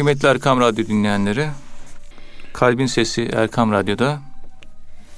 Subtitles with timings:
[0.00, 1.48] Kıymetli Erkam Radyo dinleyenleri,
[2.52, 4.20] Kalbin Sesi Erkam Radyo'da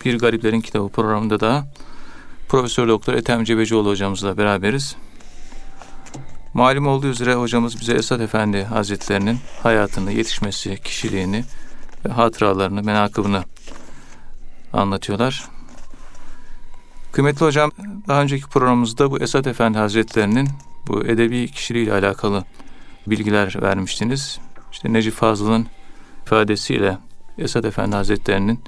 [0.04, 1.66] Bir Gariplerin Kitabı programında da
[2.48, 4.96] Profesör Doktor Ethem Cebecioğlu hocamızla beraberiz.
[6.54, 11.44] Malum olduğu üzere hocamız bize Esad Efendi Hazretlerinin hayatını, yetişmesi, kişiliğini
[12.06, 13.44] ve hatıralarını, menakıbını
[14.72, 15.48] anlatıyorlar.
[17.12, 17.70] Kıymetli hocam,
[18.08, 20.48] daha önceki programımızda bu Esad Efendi Hazretlerinin
[20.86, 22.44] bu edebi kişiliğiyle alakalı
[23.06, 24.40] bilgiler vermiştiniz.
[24.72, 25.66] İşte Necip Fazıl'ın
[26.26, 26.98] ifadesiyle
[27.38, 28.60] Esad Efendi Hazretlerinin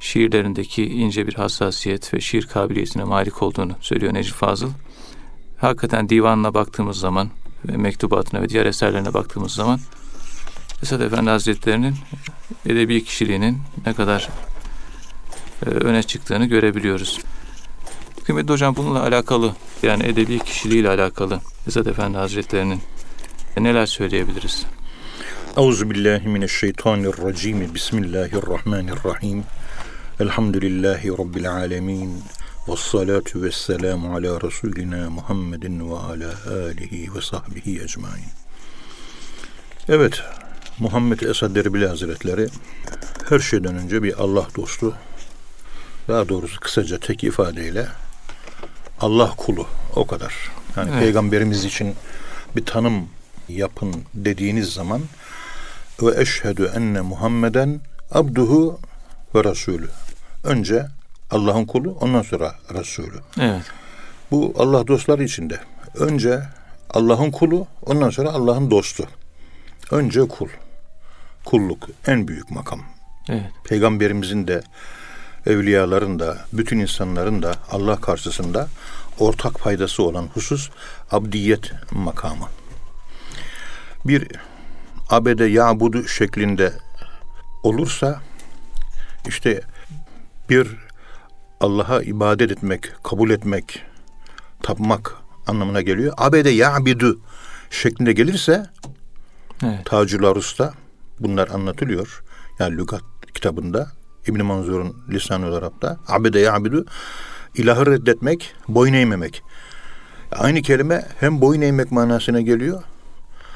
[0.00, 4.70] şiirlerindeki ince bir hassasiyet ve şiir kabiliyetine malik olduğunu söylüyor Necip Fazıl.
[5.58, 7.30] Hakikaten divanına baktığımız zaman
[7.68, 9.80] ve mektubatına ve diğer eserlerine baktığımız zaman
[10.82, 11.94] Esad Efendi Hazretlerinin
[12.66, 14.28] edebi kişiliğinin ne kadar
[15.66, 17.20] e, öne çıktığını görebiliyoruz.
[18.24, 22.80] Kıymetli hocam bununla alakalı yani edebi kişiliğiyle alakalı Esad Efendi Hazretlerinin
[23.56, 24.66] neler söyleyebiliriz?
[25.56, 27.74] Euzu billahi mineşşeytanirracim.
[27.74, 29.44] Bismillahirrahmanirrahim.
[30.20, 32.22] Elhamdülillahi rabbil alamin.
[32.68, 38.24] Ve salatu ve selamu ala Resulina Muhammedin ve ala alihi ve sahbihi ecmain.
[39.88, 40.22] Evet,
[40.78, 42.48] Muhammed Esad Erbil Hazretleri
[43.28, 44.94] her şeyden önce bir Allah dostu,
[46.08, 47.86] daha doğrusu kısaca tek ifadeyle
[49.00, 49.66] Allah kulu
[49.96, 50.34] o kadar.
[50.76, 51.00] Yani evet.
[51.00, 51.94] peygamberimiz için
[52.56, 53.08] bir tanım
[53.48, 55.00] yapın dediğiniz zaman
[56.02, 58.80] ve eşhedü enne Muhammeden abduhu
[59.34, 59.88] ve rasulü.
[60.44, 60.86] Önce
[61.30, 63.18] Allah'ın kulu, ondan sonra Resulü.
[63.40, 63.62] Evet.
[64.30, 65.60] Bu Allah dostları içinde.
[65.94, 66.42] Önce
[66.90, 69.06] Allah'ın kulu, ondan sonra Allah'ın dostu.
[69.90, 70.48] Önce kul.
[71.44, 72.80] Kulluk en büyük makam.
[73.28, 73.50] Evet.
[73.64, 74.62] Peygamberimizin de
[75.46, 78.68] evliyaların da bütün insanların da Allah karşısında
[79.18, 80.70] ortak faydası olan husus
[81.10, 82.48] abdiyet makamı.
[84.04, 84.28] Bir
[85.10, 86.72] abede yabudu şeklinde
[87.62, 88.20] olursa
[89.26, 89.60] işte
[90.50, 90.76] bir
[91.60, 93.82] Allah'a ibadet etmek, kabul etmek,
[94.62, 95.16] tapmak
[95.46, 96.14] anlamına geliyor.
[96.16, 97.20] Abede yabidu
[97.70, 98.66] şeklinde gelirse
[99.62, 99.84] evet.
[99.84, 100.72] Tacül Arus'ta
[101.20, 102.22] bunlar anlatılıyor.
[102.58, 103.02] Yani lügat
[103.34, 103.88] kitabında
[104.26, 106.86] İbn Manzur'un lisan-ı Arap'ta abede yabidu
[107.54, 109.42] ilahı reddetmek, boyun eğmemek.
[110.32, 112.82] Aynı kelime hem boyun eğmek manasına geliyor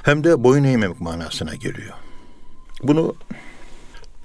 [0.03, 1.95] hem de boyun eğmemek manasına geliyor.
[2.83, 3.15] Bunu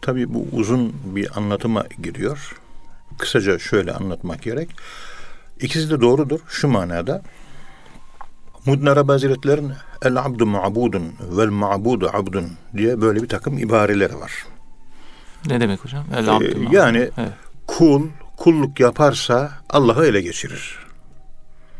[0.02, 2.56] tabii bu uzun bir anlatıma giriyor.
[3.18, 4.70] Kısaca şöyle anlatmak gerek.
[5.60, 7.22] İkisi de doğrudur şu manada.
[8.66, 14.46] Mudin Arap Hazretleri'nin el abdu ma'budun vel ma'budu abdun diye böyle bir takım ibareleri var.
[15.46, 16.06] Ne demek hocam?
[16.16, 17.34] El abdu ee, yani evet.
[17.68, 18.08] kul
[18.38, 20.80] kulluk yaparsa Allah'ı ele geçirir.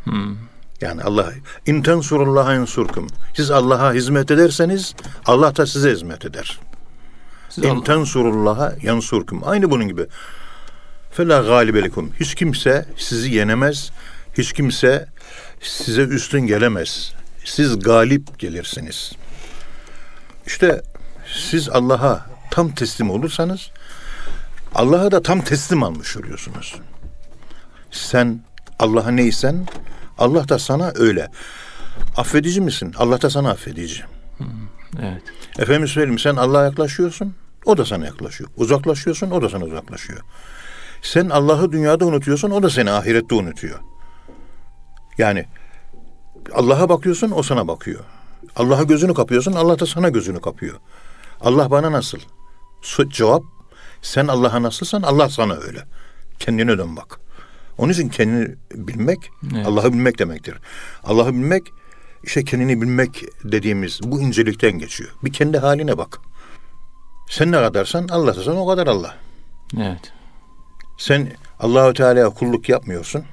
[0.04, 0.36] Hmm.
[0.84, 1.32] Yani Allah
[1.66, 3.06] in tensurullaha yansurkum.
[3.36, 4.94] Siz Allah'a hizmet ederseniz
[5.26, 6.60] Allah da size hizmet eder.
[7.48, 9.40] Siz in tensurullaha yansurkum.
[9.44, 10.06] Aynı bunun gibi.
[11.10, 12.12] Fela galibelikum.
[12.20, 13.90] Hiç kimse sizi yenemez.
[14.38, 15.08] Hiç kimse
[15.60, 17.12] size üstün gelemez.
[17.44, 19.12] Siz galip gelirsiniz.
[20.46, 20.82] İşte
[21.34, 23.70] siz Allah'a tam teslim olursanız
[24.74, 26.74] Allah'a da tam teslim almış oluyorsunuz.
[27.90, 28.40] Sen
[28.78, 29.66] Allah'a neysen
[30.18, 31.30] Allah da sana öyle.
[32.16, 32.94] Affedici misin?
[32.98, 34.02] Allah da sana affedici.
[34.38, 34.46] Hmm,
[35.02, 35.22] evet.
[35.58, 37.34] Efendim söyleyeyim sen Allah'a yaklaşıyorsun.
[37.64, 38.50] O da sana yaklaşıyor.
[38.56, 39.30] Uzaklaşıyorsun.
[39.30, 40.20] O da sana uzaklaşıyor.
[41.02, 42.50] Sen Allah'ı dünyada unutuyorsun.
[42.50, 43.78] O da seni ahirette unutuyor.
[45.18, 45.46] Yani
[46.54, 47.30] Allah'a bakıyorsun.
[47.30, 48.04] O sana bakıyor.
[48.56, 49.52] Allah'a gözünü kapıyorsun.
[49.52, 50.78] Allah da sana gözünü kapıyor.
[51.40, 52.18] Allah bana nasıl?
[53.08, 53.42] Cevap
[54.02, 55.84] sen Allah'a nasılsan Allah sana öyle.
[56.38, 57.20] Kendine dön bak.
[57.78, 59.66] Onun için kendini bilmek evet.
[59.66, 60.54] Allah'ı bilmek demektir.
[61.04, 61.62] Allah'ı bilmek
[62.22, 65.10] işte kendini bilmek dediğimiz bu incelikten geçiyor.
[65.24, 66.20] Bir kendi haline bak.
[67.28, 69.16] Sen ne kadarsan Allah sen o kadar Allah.
[69.76, 70.12] Evet.
[70.98, 73.24] Sen Allahü Teala'ya kulluk yapmıyorsun.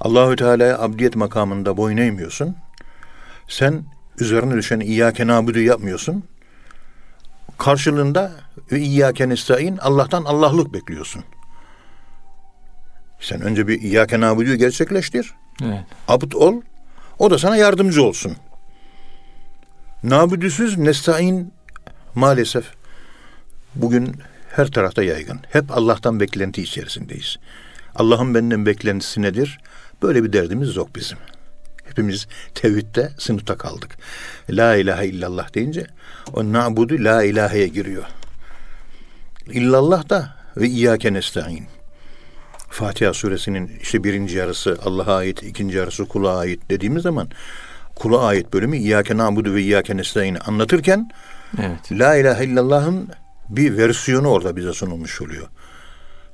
[0.00, 2.56] Allahü Teala'ya abdiyet makamında boyun eğmiyorsun.
[3.48, 3.84] Sen
[4.18, 6.24] üzerine düşen İyyâke nâbudu yapmıyorsun.
[7.58, 8.32] Karşılığında
[8.70, 11.24] İyyâke nestaîn Allah'tan Allah'lık bekliyorsun.
[13.22, 15.34] Sen önce bir İyyâke nâbudu'yu gerçekleştir.
[15.64, 15.84] Evet.
[16.08, 16.62] Abd ol.
[17.18, 18.36] O da sana yardımcı olsun.
[20.02, 21.52] Nabüdüsüz nestaîn
[22.14, 22.64] maalesef
[23.74, 24.16] bugün
[24.52, 25.40] her tarafta yaygın.
[25.50, 27.36] Hep Allah'tan beklenti içerisindeyiz.
[27.94, 29.60] Allah'ın benden beklentisi nedir?
[30.02, 31.18] Böyle bir derdimiz yok bizim.
[31.84, 33.96] Hepimiz tevhidde sınıfta kaldık.
[34.50, 35.86] La ilahe illallah deyince
[36.32, 38.04] o nabudu la ilaheye giriyor.
[39.50, 41.66] İllallah da ve iyyâke nesta'in.
[42.72, 47.28] Fatiha suresinin işte birinci yarısı Allah'a ait, ikinci yarısı kula ait dediğimiz zaman
[47.96, 51.10] kula ait bölümü İyyâke nâbudu ve İyyâke nestaîn'i anlatırken
[51.58, 51.92] Evet.
[51.92, 53.08] La ilahe illallah'ın
[53.48, 55.48] bir versiyonu orada bize sunulmuş oluyor.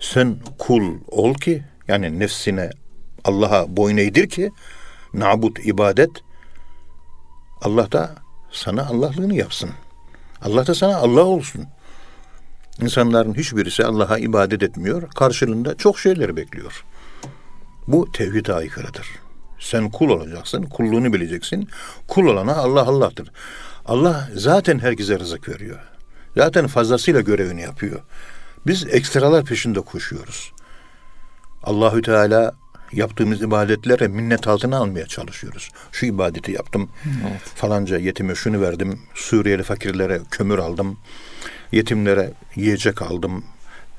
[0.00, 2.70] Sen kul ol ki yani nefsine
[3.25, 4.50] Allah'a boyun eğdir ki
[5.14, 6.11] nabut ibadet
[7.62, 8.14] Allah da
[8.52, 9.70] sana Allah'lığını yapsın.
[10.43, 11.67] Allah da sana Allah olsun.
[12.81, 15.11] İnsanların hiçbirisi Allah'a ibadet etmiyor.
[15.11, 16.85] Karşılığında çok şeyler bekliyor.
[17.87, 19.07] Bu tevhid aykırıdır.
[19.59, 21.69] Sen kul olacaksın, kulluğunu bileceksin.
[22.09, 23.31] Kul olana Allah Allah'tır.
[23.87, 25.79] Allah zaten herkese rızık veriyor.
[26.37, 28.01] Zaten fazlasıyla görevini yapıyor.
[28.67, 30.53] Biz ekstralar peşinde koşuyoruz.
[31.63, 32.53] Allahü Teala
[32.93, 35.71] yaptığımız ibadetlere minnet altına almaya çalışıyoruz.
[35.93, 36.91] Şu ibadeti yaptım.
[37.31, 37.41] Evet.
[37.55, 39.01] Falanca yetime şunu verdim.
[39.15, 40.99] Suriyeli fakirlere kömür aldım.
[41.73, 43.44] Yetimlere yiyecek aldım.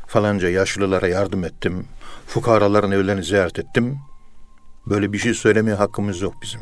[0.08, 1.86] Falanca yaşlılara yardım ettim.
[2.28, 4.00] Fukaraların evlerini ziyaret ettim.
[4.86, 6.62] Böyle bir şey söylemeye hakkımız yok bizim.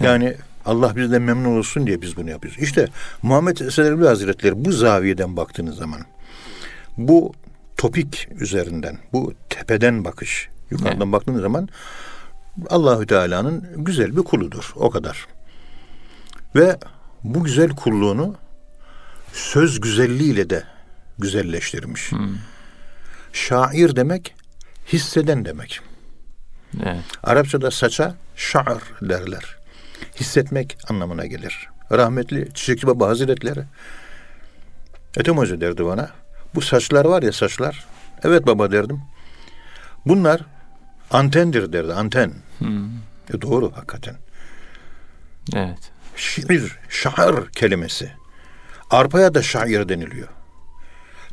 [0.00, 2.62] Yani Allah bizden memnun olsun diye biz bunu yapıyoruz.
[2.62, 2.88] İşte
[3.22, 6.00] Muhammed Esed Erbil Hazretleri bu zaviyeden baktığınız zaman
[6.98, 7.32] bu
[7.76, 11.12] topik üzerinden, bu tepeden bakış, yukarıdan Evet.
[11.12, 11.68] baktığınız zaman
[12.70, 14.72] Allahü Teala'nın güzel bir kuludur.
[14.76, 15.26] O kadar.
[16.56, 16.76] Ve
[17.24, 18.34] bu güzel kulluğunu
[19.38, 20.64] söz güzelliğiyle de
[21.18, 22.10] güzelleştirmiş.
[23.32, 24.34] Şair demek
[24.92, 25.80] hisseden demek.
[26.82, 27.04] Evet.
[27.22, 29.56] Arapçada saça şa'r derler.
[30.20, 31.68] Hissetmek anlamına gelir.
[31.92, 33.64] Rahmetli Çiçekçi Baba Hazretleri
[35.16, 36.10] Ethem Hoca derdi bana.
[36.54, 37.86] Bu saçlar var ya saçlar.
[38.22, 39.00] Evet baba derdim.
[40.06, 40.40] Bunlar
[41.10, 42.32] antendir derdi anten.
[42.58, 42.88] Hmm.
[43.34, 44.16] E doğru hakikaten.
[45.54, 45.92] Evet.
[46.16, 48.17] Şiir, şair kelimesi.
[48.90, 50.28] Arpaya da şair deniliyor.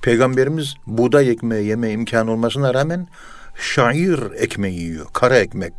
[0.02, 3.08] Peygamberimiz buğday ekmeği yeme imkanı olmasına rağmen
[3.56, 5.06] şair ekmeği yiyor.
[5.14, 5.74] Kara ekmek.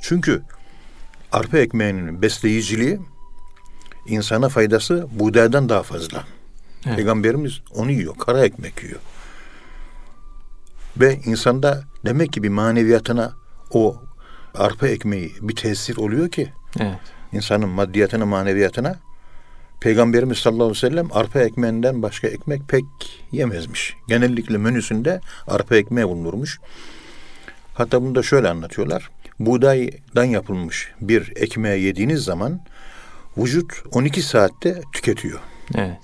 [0.00, 0.42] Çünkü
[1.32, 3.00] arpa ekmeğinin besleyiciliği
[4.06, 6.24] insana faydası buğdaydan daha fazla.
[6.86, 6.96] Evet.
[6.96, 8.16] Peygamberimiz onu yiyor.
[8.18, 9.00] Kara ekmek yiyor.
[10.96, 13.32] Ve insanda demek ki bir maneviyatına
[13.70, 14.02] o
[14.54, 16.98] arpa ekmeği bir tesir oluyor ki Evet.
[17.32, 18.96] insanın maddiyatına, maneviyatına
[19.80, 22.84] Peygamberimiz sallallahu aleyhi ve sellem arpa ekmeğinden başka ekmek pek
[23.32, 23.94] yemezmiş.
[24.08, 26.60] Genellikle menüsünde arpa ekmeği bulunurmuş.
[27.74, 29.10] Hatta bunu da şöyle anlatıyorlar.
[29.38, 32.60] Buğdaydan yapılmış bir ekmeği yediğiniz zaman
[33.36, 35.40] vücut 12 saatte tüketiyor.
[35.74, 35.98] Evet.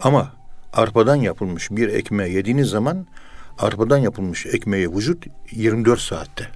[0.00, 0.32] Ama
[0.72, 3.06] arpadan yapılmış bir ekmeği yediğiniz zaman
[3.58, 6.48] arpadan yapılmış ekmeği vücut 24 saatte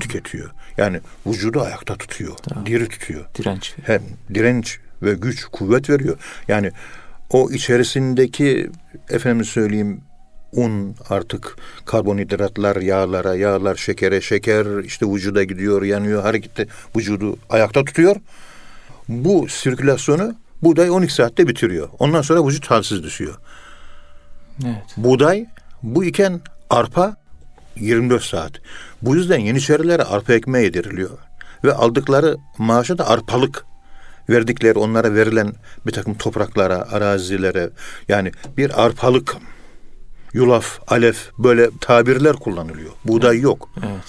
[0.00, 0.50] tüketiyor.
[0.76, 2.36] Yani vücudu ayakta tutuyor,
[2.66, 3.24] diri tutuyor.
[3.34, 3.74] Direnç.
[3.82, 4.02] Hem
[4.34, 6.16] direnç ve güç, kuvvet veriyor.
[6.48, 6.72] Yani
[7.30, 8.70] o içerisindeki
[9.10, 10.00] efendim söyleyeyim
[10.52, 16.66] un artık karbonhidratlar yağlara, yağlar şekere, şeker işte vücuda gidiyor, yanıyor, harekette
[16.96, 18.16] vücudu ayakta tutuyor.
[19.08, 21.88] Bu sirkülasyonu buğday 12 saatte bitiriyor.
[21.98, 23.34] Ondan sonra vücut halsiz düşüyor.
[24.64, 24.82] Evet.
[24.96, 25.46] Buğday
[25.82, 26.40] bu iken
[26.70, 27.16] arpa
[27.76, 28.52] 24 saat.
[29.02, 31.18] Bu yüzden Yeniçerilere arpa ekmeği yediriliyor.
[31.64, 33.65] Ve aldıkları maaşı da arpalık.
[34.28, 35.52] Verdikleri onlara verilen
[35.86, 37.70] bir takım topraklara, arazilere
[38.08, 39.36] yani bir arpalık,
[40.32, 42.90] yulaf, alef böyle tabirler kullanılıyor.
[43.04, 43.68] Buğday yok.
[43.78, 44.04] Evet.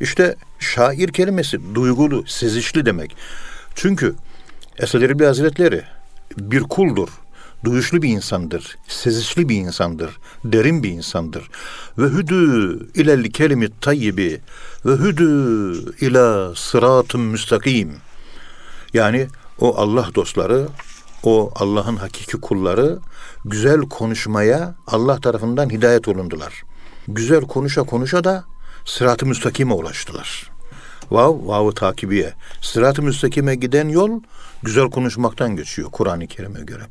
[0.00, 3.16] İşte şair kelimesi duygulu, sezişli demek.
[3.74, 4.14] Çünkü
[4.78, 5.82] Esad Erbil Hazretleri
[6.38, 7.08] bir kuldur.
[7.64, 11.50] Duyuşlu bir insandır, sezişli bir insandır, derin bir insandır.
[11.98, 14.40] Ve hüdü ilel kelimi tayyibi
[14.86, 15.26] ve hüdü
[16.00, 17.92] ila sıratın müstakim.
[18.94, 19.28] Yani
[19.58, 20.68] o Allah dostları,
[21.22, 22.98] o Allah'ın hakiki kulları
[23.44, 26.62] güzel konuşmaya Allah tarafından hidayet olundular.
[27.08, 28.44] Güzel konuşa konuşa da
[28.84, 30.50] sırat-ı müstakime ulaştılar.
[31.10, 32.32] Vav, vav takibiye.
[32.62, 34.20] Sırat-ı müstakime giden yol
[34.62, 36.82] güzel konuşmaktan geçiyor Kur'an-ı Kerim'e göre.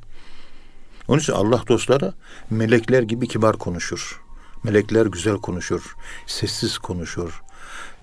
[1.08, 2.13] Onun için Allah dostları
[2.50, 4.22] melekler gibi kibar konuşur.
[4.63, 5.96] Melekler güzel konuşur,
[6.27, 7.41] sessiz konuşur,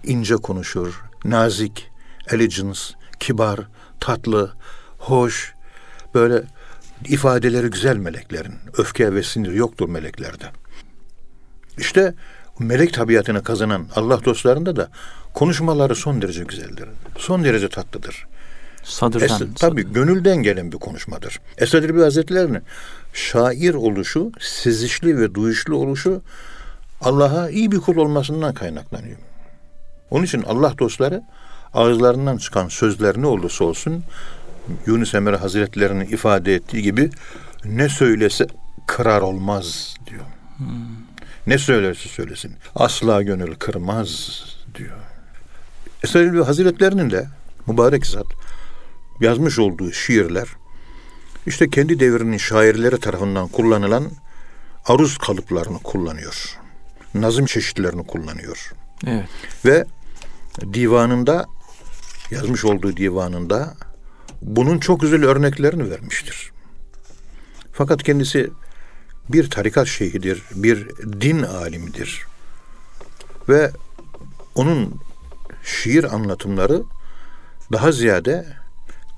[0.04, 1.90] ince konuşur, nazik,
[2.30, 2.80] elegance,
[3.20, 3.60] kibar,
[4.00, 4.52] tatlı,
[4.98, 5.54] hoş,
[6.14, 6.42] böyle
[7.04, 8.54] ifadeleri güzel meleklerin.
[8.78, 10.44] Öfke ve sinir yoktur meleklerde.
[11.78, 12.14] İşte
[12.58, 14.88] melek tabiatını kazanan Allah dostlarında da
[15.34, 16.88] konuşmaları son derece güzeldir.
[17.18, 18.26] Son derece tatlıdır.
[18.84, 19.42] Sadırdan.
[19.42, 21.40] Es, tabii gönülden gelen bir konuşmadır.
[21.58, 22.62] Esad Erbil Hazretleri'nin
[23.12, 26.22] şair oluşu, sezişli ve duyuşlu oluşu
[27.00, 29.16] Allah'a iyi bir kul olmasından kaynaklanıyor.
[30.10, 31.22] Onun için Allah dostları
[31.76, 34.04] ağızlarından çıkan sözler ne olursa olsun
[34.86, 37.10] Yunus Emre Hazretleri'nin ifade ettiği gibi
[37.64, 38.46] ne söylese
[38.86, 40.24] kırar olmaz diyor.
[41.46, 44.42] Ne söylerse söylesin asla gönül kırmaz
[44.74, 44.96] diyor.
[46.04, 47.26] Esad Hazretlerinin de
[47.66, 48.26] mübarek zat
[49.20, 50.48] yazmış olduğu şiirler
[51.46, 54.10] işte kendi devrinin şairleri tarafından kullanılan
[54.86, 56.58] aruz kalıplarını kullanıyor.
[57.14, 58.72] Nazım çeşitlerini kullanıyor.
[59.06, 59.28] Evet.
[59.64, 59.84] Ve
[60.72, 61.46] divanında
[62.30, 63.74] yazmış olduğu divanında
[64.42, 66.50] bunun çok güzel örneklerini vermiştir.
[67.72, 68.50] Fakat kendisi
[69.28, 70.88] bir tarikat şeyhidir, bir
[71.20, 72.26] din alimidir.
[73.48, 73.70] Ve
[74.54, 75.00] onun
[75.64, 76.82] şiir anlatımları
[77.72, 78.46] daha ziyade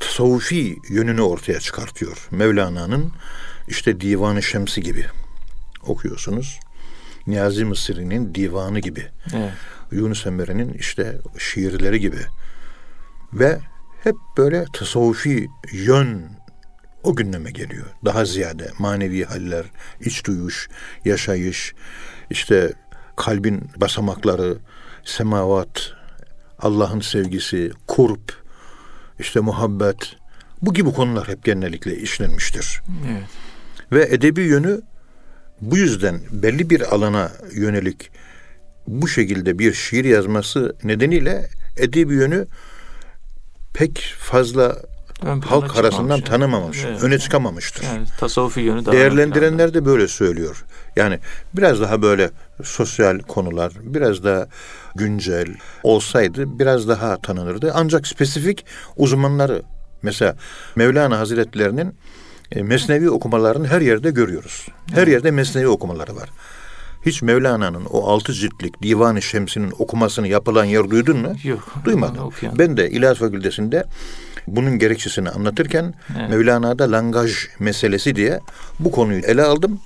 [0.00, 2.28] tasavvufi yönünü ortaya çıkartıyor.
[2.30, 3.12] Mevlana'nın
[3.68, 5.06] işte Divan-ı Şemsi gibi
[5.82, 6.60] okuyorsunuz.
[7.26, 9.06] Niyazi Mısri'nin divanı gibi.
[9.34, 9.52] Evet.
[9.90, 12.18] Yunus Emre'nin işte şiirleri gibi.
[13.32, 13.58] Ve
[14.04, 16.23] hep böyle tasavvufi yön
[17.02, 17.87] o gündeme geliyor.
[18.04, 19.64] Daha ziyade manevi haller,
[20.00, 20.68] iç duyuş,
[21.04, 21.75] yaşayış,
[22.30, 22.73] işte
[23.16, 24.58] kalbin basamakları,
[25.04, 25.92] semavat,
[26.58, 28.42] Allah'ın sevgisi, kurp,
[29.18, 30.16] işte muhabbet,
[30.62, 32.80] bu gibi konular hep genellikle işlenmiştir.
[33.11, 33.23] Evet.
[33.92, 34.80] Ve edebi yönü
[35.61, 38.11] bu yüzden belli bir alana yönelik
[38.87, 42.47] bu şekilde bir şiir yazması nedeniyle edebi yönü
[43.78, 44.76] pek fazla
[45.23, 46.25] Ön halk arasından çıkmamış.
[46.25, 47.02] tanımamış, Evet.
[47.02, 47.85] öne çıkamamıştır.
[47.85, 50.64] Yani tasavvufi yönü daha Değerlendirenler de böyle söylüyor.
[50.97, 51.18] Yani
[51.54, 52.30] biraz daha böyle
[52.64, 54.47] sosyal konular, biraz daha
[54.94, 55.47] güncel
[55.82, 57.73] olsaydı biraz daha tanınırdı.
[57.75, 58.64] Ancak spesifik
[58.97, 59.62] uzmanları
[60.02, 60.37] mesela
[60.76, 61.94] Mevlana Hazretlerinin
[62.52, 64.66] e, Mesnevi okumalarını her yerde görüyoruz.
[64.94, 66.28] Her yerde Mesnevi okumaları var.
[67.08, 71.36] Hiç Mevlana'nın o altı ciltlik Divan-ı Şemsi'nin okumasını yapılan yer duydun mu?
[71.44, 71.74] Yok.
[71.84, 72.30] Duymadım.
[72.58, 73.84] Ben de İlahiyat Fakültesinde
[74.46, 76.30] bunun gerekçesini anlatırken Evet.
[76.30, 78.40] Mevlana'da langaj meselesi diye
[78.78, 79.80] bu konuyu ele aldım.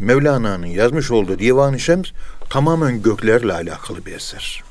[0.00, 2.08] Mevlana'nın yazmış olduğu Divan-ı Şems
[2.50, 4.62] tamamen göklerle alakalı bir eser.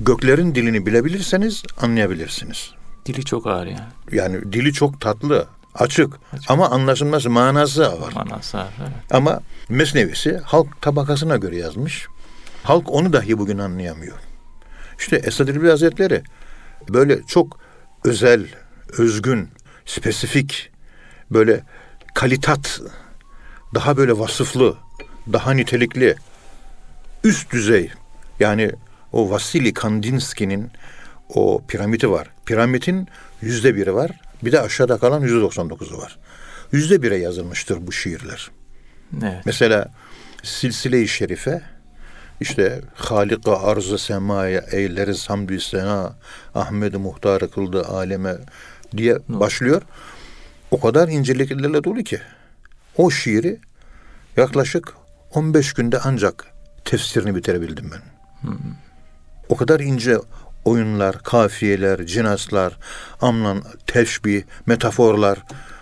[0.00, 2.70] Göklerin dilini bilebilirseniz anlayabilirsiniz.
[3.06, 3.80] Dili çok ağır yani.
[4.12, 6.14] Yani dili çok tatlı, açık,
[6.48, 8.12] ama anlaşılması manası var.
[8.14, 8.72] Manası ağır.
[8.80, 8.90] Evet.
[9.10, 12.06] Ama Mesnevisi halk tabakasına göre yazmış.
[12.62, 14.16] Halk onu dahi bugün anlayamıyor.
[14.98, 16.22] İşte Esad Erbil Hazretleri
[16.88, 17.58] böyle çok
[18.04, 18.46] özel,
[18.98, 19.48] özgün,
[19.86, 20.70] spesifik,
[21.30, 21.60] böyle
[22.14, 22.80] kalitat,
[23.74, 24.76] daha böyle vasıflı,
[25.32, 26.16] daha nitelikli,
[27.24, 27.90] üst düzey.
[28.40, 28.70] Yani
[29.12, 30.70] o Vasili Kandinsky'nin
[31.28, 32.30] o piramidi var.
[32.46, 33.08] Piramidin
[33.42, 34.10] yüzde biri var.
[34.44, 36.18] Bir de aşağıda kalan yüzde 99'u var.
[36.72, 38.50] Yüzde bire yazılmıştır bu şiirler.
[39.22, 39.42] Evet.
[39.44, 39.88] Mesela
[40.42, 41.62] Silsile-i Şerife
[42.40, 46.16] işte Halika arz-ı semaya eyleriz hamdü sena
[46.54, 48.36] Ahmet-i Muhtar kıldı aleme
[48.96, 49.82] diye başlıyor.
[50.70, 52.20] O kadar inceliklerle dolu ki
[52.96, 53.60] o şiiri
[54.36, 54.94] yaklaşık
[55.34, 56.46] 15 günde ancak
[56.84, 58.00] tefsirini bitirebildim ben.
[59.48, 60.18] O kadar ince
[60.64, 62.78] oyunlar, kafiyeler, cinaslar,
[63.20, 65.38] amlan, teşbih, metaforlar,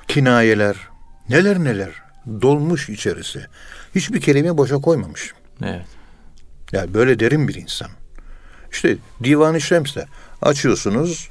[0.09, 0.77] kinayeler,
[1.29, 1.91] neler neler
[2.43, 3.47] dolmuş içerisi.
[3.95, 5.33] Hiçbir kelime boşa koymamış.
[5.63, 5.87] Evet.
[6.73, 7.91] Yani böyle derin bir insan.
[8.73, 10.07] İşte Divan-ı Şems'te
[10.43, 11.29] açıyorsunuz,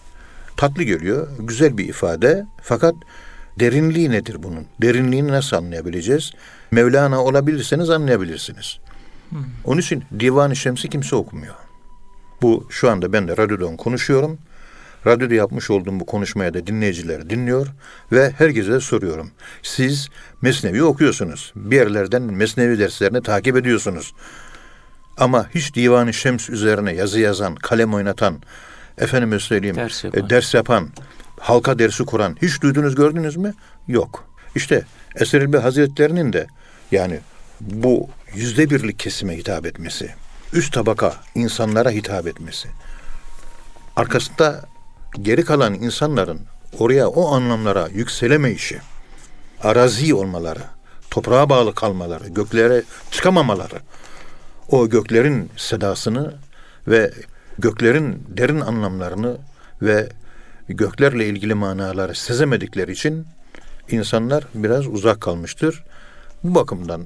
[0.58, 2.46] tatlı geliyor, güzel bir ifade.
[2.62, 2.96] Fakat
[3.60, 4.66] derinliği nedir bunun?
[4.82, 6.32] Derinliğini nasıl anlayabileceğiz?
[6.72, 8.80] Mevlana olabilirseniz anlayabilirsiniz.
[9.66, 11.56] Onun için Divan-ı Şems'i kimse okumuyor.
[12.41, 14.38] Bu şu anda ben de radyodan konuşuyorum.
[15.08, 17.67] Radyoda yapmış olduğum bu konuşmaya da dinleyiciler dinliyor
[18.12, 19.32] ve herkese soruyorum.
[19.63, 20.10] Siz
[20.41, 21.53] Mesnevi okuyorsunuz.
[21.56, 24.13] Bir yerlerden Mesnevi derslerini takip ediyorsunuz.
[25.17, 28.41] Ama hiç Divan-ı Şems üzerine yazı yazan, kalem oynatan,
[28.98, 30.25] efendime söyleyeyim, Ders yapan.
[30.25, 30.89] e, ders yapan,
[31.39, 33.53] halka dersi kuran hiç duydunuz gördünüz mü?
[33.88, 34.27] Yok.
[34.56, 36.48] İşte Eser Hazretlerinin de
[36.91, 37.20] yani
[37.62, 40.10] bu yüzde birlik kesime hitap etmesi,
[40.54, 42.70] üst tabaka insanlara hitap etmesi,
[43.96, 44.66] arkasında
[45.22, 46.39] geri kalan insanların
[46.80, 48.80] oraya o anlamlara yükselemeyişi,
[49.62, 50.63] arazi olmaları,
[51.12, 53.80] toprağa bağlı kalmaları, göklere çıkamamaları,
[54.70, 56.34] o göklerin sedasını
[56.88, 57.12] ve
[57.60, 59.38] göklerin derin anlamlarını
[59.82, 60.10] ve
[60.70, 63.27] göklerle ilgili manaları sezemedikleri için
[63.89, 65.84] insanlar biraz uzak kalmıştır.
[66.44, 67.06] Bu bakımdan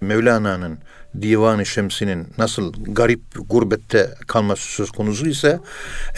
[0.00, 0.78] Mevlana'nın
[1.22, 5.60] Divan-ı Şemsi'nin nasıl garip gurbette kalması söz konusu ise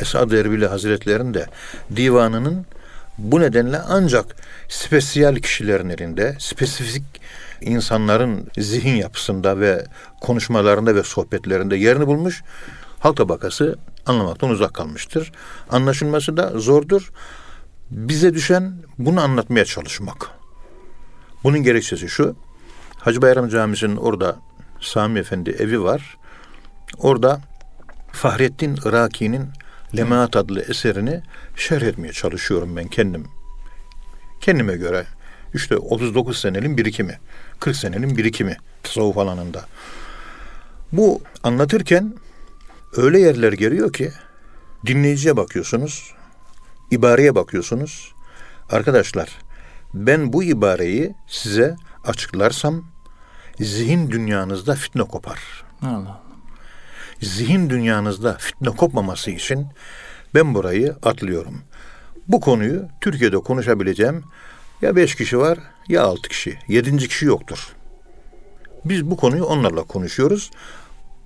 [0.01, 1.47] Esad Erbil Hazretleri'nin de
[1.97, 2.67] divanının
[3.19, 4.37] bu nedenle ancak
[4.69, 7.03] spesiyel kişilerin elinde, spesifik
[7.61, 9.87] insanların zihin yapısında ve
[10.21, 12.43] konuşmalarında ve sohbetlerinde yerini bulmuş.
[13.01, 15.33] Halk tabakası anlamaktan uzak kalmıştır.
[15.71, 17.13] Anlaşılması da zordur.
[17.91, 20.31] Bize düşen bunu anlatmaya çalışmak.
[21.45, 22.37] Bunun gerekçesi şu.
[22.99, 24.37] Hacı Bayram Camisi'nin orada
[24.83, 26.19] Sami Efendi evi var.
[26.99, 27.41] Orada
[28.13, 29.49] Fahrettin Iraki'nin
[29.97, 31.23] Lemaat adlı eserini
[31.57, 33.27] şerh etmeye çalışıyorum ben kendim.
[34.41, 35.07] Kendime göre
[35.55, 37.19] işte 39 senenin birikimi,
[37.61, 39.65] 40 senenin birikimi tasavvuf alanında.
[40.93, 42.15] Bu anlatırken
[42.97, 44.13] öyle yerler geliyor ki
[44.87, 46.15] dinleyiciye bakıyorsunuz,
[46.91, 48.13] ibareye bakıyorsunuz.
[48.71, 49.29] Arkadaşlar
[49.95, 52.92] ben bu ibareyi size açıklarsam
[53.61, 55.65] zihin dünyanızda fitne kopar.
[55.83, 56.21] Allah.
[57.21, 59.67] Zihin dünyanızda fitne kopmaması için
[60.35, 61.63] ben burayı atlıyorum.
[62.29, 64.25] Bu konuyu Türkiye'de konuşabileceğim
[64.83, 66.59] ya beş kişi var ya altı kişi.
[66.69, 67.77] Yedinci kişi yoktur.
[68.85, 70.51] Biz bu konuyu onlarla konuşuyoruz.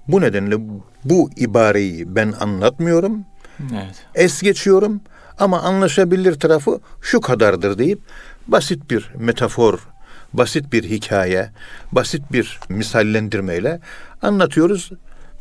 [0.09, 0.57] Bu nedenle
[1.05, 3.25] bu ibareyi ben anlatmıyorum.
[3.73, 4.07] Evet.
[4.15, 5.01] Es geçiyorum
[5.39, 8.01] ama anlaşabilir tarafı şu kadardır deyip
[8.49, 9.89] basit bir metafor,
[10.33, 11.51] basit bir hikaye,
[11.93, 13.81] basit bir misallendirmeyle
[14.23, 14.91] anlatıyoruz.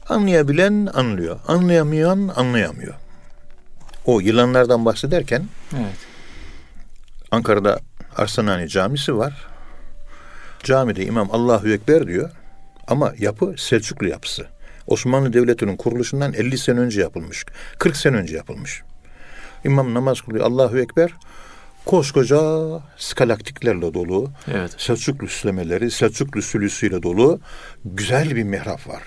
[0.10, 2.94] Anlayabilen anlıyor, anlayamayan anlayamıyor.
[4.06, 5.44] O yılanlardan bahsederken
[5.76, 5.96] Evet.
[7.32, 7.80] Ankara'da
[8.18, 9.48] Arsanani Camisi var.
[10.64, 12.32] Camide imam Allahu Ekber diyor
[12.88, 14.48] ama yapı Selçuklu yapısı.
[14.88, 17.46] Osmanlı Devleti'nin kuruluşundan 50 sene önce yapılmış.
[17.80, 18.82] 40 sene önce yapılmış.
[19.64, 21.12] İmam namaz kılıyor Allahu Ekber.
[21.86, 22.40] Koskoca
[22.98, 24.76] skalaktiklerle dolu, Evet.
[24.78, 27.40] Selçuklu süslemeleri, Selçuklu sülüsüyle dolu
[27.86, 29.04] güzel bir mihrap var.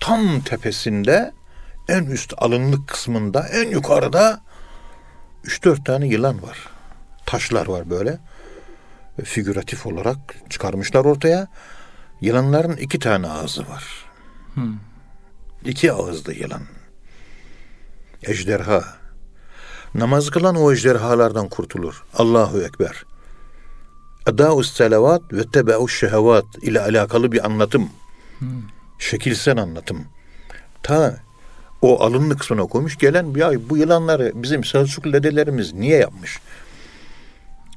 [0.00, 1.32] Tam tepesinde
[1.88, 4.40] en üst alınlık kısmında en yukarıda
[5.44, 6.58] 3-4 tane yılan var.
[7.26, 8.18] Taşlar var böyle.
[9.24, 10.18] Figüratif olarak
[10.50, 11.48] çıkarmışlar ortaya.
[12.20, 13.84] Yılanların iki tane ağzı var.
[14.54, 14.74] Hmm.
[15.64, 16.62] İki ağızlı yılan.
[18.22, 18.99] Ejderha.
[19.94, 22.04] Namaz kılan o ejderhalardan kurtulur.
[22.14, 23.04] Allahu Ekber.
[24.26, 27.88] Edâ'us selavat ve tebe'us şehevat ile alakalı bir anlatım.
[28.98, 30.04] Şekilsel anlatım.
[30.82, 31.16] Ta
[31.82, 36.38] o alınlı kısmına koymuş gelen ya bu yılanları bizim Selçuklu dedelerimiz niye yapmış?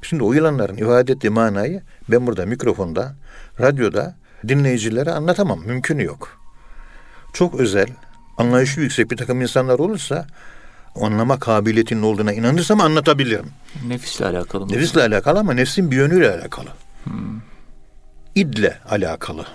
[0.02, 3.16] Şimdi o yılanların ifade ettiği manayı ben burada mikrofonda,
[3.60, 4.16] radyoda
[4.48, 5.60] dinleyicilere anlatamam.
[5.66, 6.38] Mümkünü yok.
[7.32, 7.88] Çok özel,
[8.38, 10.26] anlayışı yüksek bir takım insanlar olursa
[11.00, 13.46] anlama kabiliyetinin olduğuna inanırsam anlatabilirim.
[13.86, 14.72] Nefisle alakalı mı?
[14.72, 16.68] Nefisle alakalı ama nefsin bir yönüyle alakalı.
[18.34, 19.46] İdle alakalı.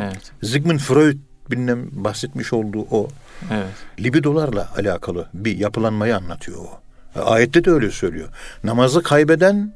[0.00, 0.32] Evet.
[0.44, 1.18] Sigmund Freud
[1.50, 3.08] bilmem bahsetmiş olduğu o
[3.50, 3.66] Evet.
[4.00, 6.80] libidolarla alakalı bir yapılanmayı anlatıyor o.
[7.16, 8.28] E, Ayette de öyle söylüyor.
[8.64, 9.74] Namazı kaybeden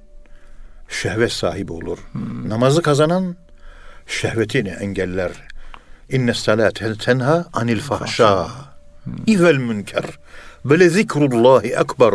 [0.89, 1.99] şehvet sahibi olur.
[2.47, 3.37] Namazı kazanan
[4.07, 5.33] şehvetini engeller.
[6.11, 8.47] İnne salate tenha anil fahşa
[9.27, 10.05] ivel münker
[10.71, 12.15] ve le zikrullahi ekber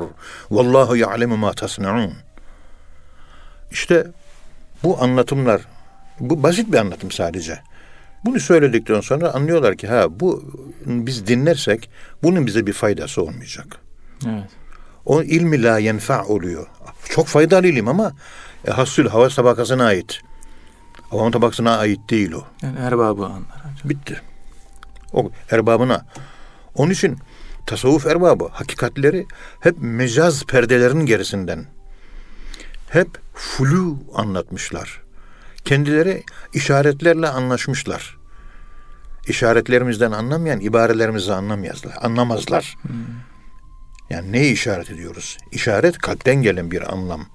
[0.52, 2.14] vallahu ya'lemu ma tasnaun.
[3.72, 4.08] İşte
[4.84, 5.62] bu anlatımlar
[6.20, 7.60] bu basit bir anlatım sadece.
[8.26, 10.44] Bunu söyledikten sonra anlıyorlar ki ha bu
[10.86, 11.90] biz dinlersek
[12.24, 13.78] bunun bize bir faydası olmayacak.
[14.28, 14.50] Evet.
[15.06, 16.68] O ilmi la yenfa oluyor.
[17.10, 18.12] Çok faydalı ilim ama
[18.68, 20.22] e, hasül hava tabakasına ait.
[21.10, 22.44] Havan tabakasına ait değil o.
[22.62, 23.82] Yani erbabı anlar.
[23.84, 24.22] Bitti.
[25.14, 26.06] O erbabına.
[26.76, 27.18] Onun için
[27.66, 29.26] tasavvuf erbabı hakikatleri
[29.60, 31.66] hep mecaz perdelerinin gerisinden
[32.90, 35.02] hep flu anlatmışlar.
[35.66, 38.18] Kendileri işaretlerle anlaşmışlar.
[39.28, 41.94] İşaretlerimizden anlamayan ibarelerimizi anlamazlar.
[42.02, 42.78] Anlamazlar.
[44.10, 45.38] Yani neye işaret ediyoruz?
[45.52, 47.26] İşaret kalpten gelen bir anlam.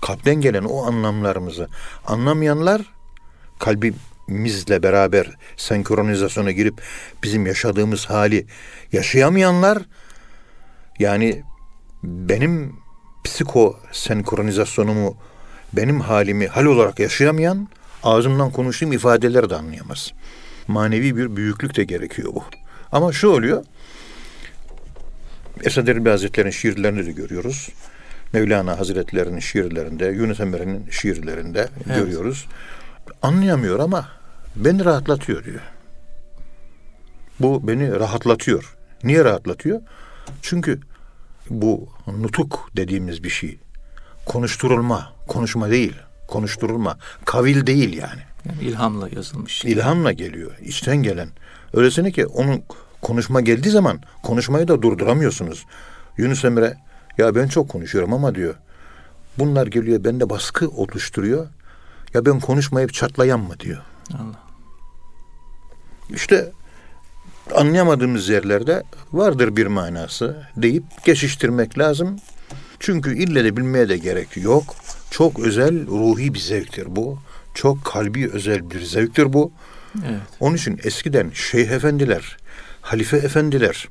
[0.00, 1.68] Kalpten gelen o anlamlarımızı
[2.06, 2.82] anlamayanlar
[4.30, 6.82] kalbimizle beraber senkronizasyona girip
[7.22, 8.46] bizim yaşadığımız hali
[8.92, 9.78] yaşayamayanlar
[10.98, 11.42] yani
[12.02, 12.72] benim
[13.24, 15.16] psiko senkronizasyonumu
[15.72, 17.68] benim halimi hal olarak yaşayamayan
[18.02, 20.12] ağzımdan konuştuğum ifadeleri de anlayamaz.
[20.68, 22.44] Manevi bir büyüklük de gerekiyor bu.
[22.92, 23.64] Ama şu oluyor.
[25.64, 27.68] Esad Erbil Hazretleri'nin şiirlerinde de görüyoruz.
[28.32, 31.96] Mevlana Hazretleri'nin şiirlerinde, Yunus Emre'nin şiirlerinde Evet.
[31.96, 32.46] görüyoruz.
[33.22, 34.19] Anlayamıyor ama
[34.56, 35.60] beni rahatlatıyor diyor.
[37.40, 38.76] Bu beni rahatlatıyor.
[39.04, 39.80] Niye rahatlatıyor?
[40.42, 40.80] Çünkü
[41.50, 43.58] bu nutuk dediğimiz bir şey.
[44.26, 45.96] Konuşturulma, konuşma değil.
[46.28, 48.20] Konuşturulma, kavil değil yani.
[48.44, 49.64] Yani ilhamla yazılmış.
[49.64, 51.28] İlhamla geliyor, içten gelen.
[51.74, 52.62] Öylesine ki onun
[53.02, 55.66] konuşma geldiği zaman konuşmayı da durduramıyorsunuz.
[56.16, 56.76] Yunus Emre
[57.18, 58.54] ya ben çok konuşuyorum ama diyor.
[59.38, 61.46] Bunlar geliyor bende baskı oluşturuyor.
[62.14, 63.82] Ya ben konuşmayıp çatlayan mı diyor.
[64.14, 64.42] Allah.
[66.10, 66.52] İşte
[67.54, 72.16] anlayamadığımız yerlerde vardır bir manası deyip geçiştirmek lazım.
[72.80, 74.74] Çünkü ille de bilmeye de gerek yok.
[75.10, 77.18] Çok özel ruhi bir zevktir bu.
[77.54, 79.52] Çok kalbi özel bir zevktir bu.
[80.08, 80.20] Evet.
[80.40, 82.36] Onun için eskiden şeyh efendiler
[82.82, 83.88] halife efendiler,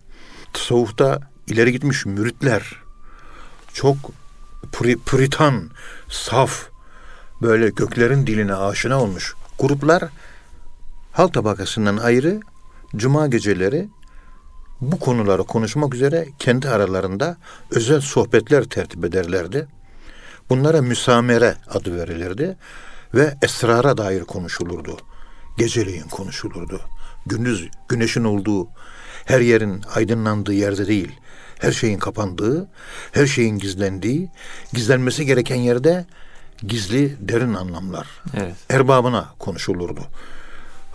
[0.54, 2.76] tasavvufta ileri gitmiş müritler,
[3.74, 3.98] çok
[4.72, 5.70] puri, puritan,
[6.10, 6.70] saf,
[7.42, 10.04] böyle göklerin diline aşina olmuş gruplar
[11.12, 12.40] halk tabakasından ayrı
[12.96, 13.90] cuma geceleri
[14.82, 17.38] bu konuları konuşmak üzere kendi aralarında
[17.72, 19.68] özel sohbetler tertip ederlerdi.
[20.50, 22.58] Bunlara müsamere adı verilirdi
[23.14, 24.98] ve esrara dair konuşulurdu.
[25.58, 26.82] Geceleyin konuşulurdu.
[27.26, 28.68] Gündüz güneşin olduğu,
[29.26, 31.12] her yerin aydınlandığı yerde değil,
[31.60, 32.70] her şeyin kapandığı,
[33.12, 34.30] her şeyin gizlendiği,
[34.74, 36.06] gizlenmesi gereken yerde
[36.68, 38.56] gizli derin anlamlar Evet.
[38.70, 40.02] erbabına konuşulurdu.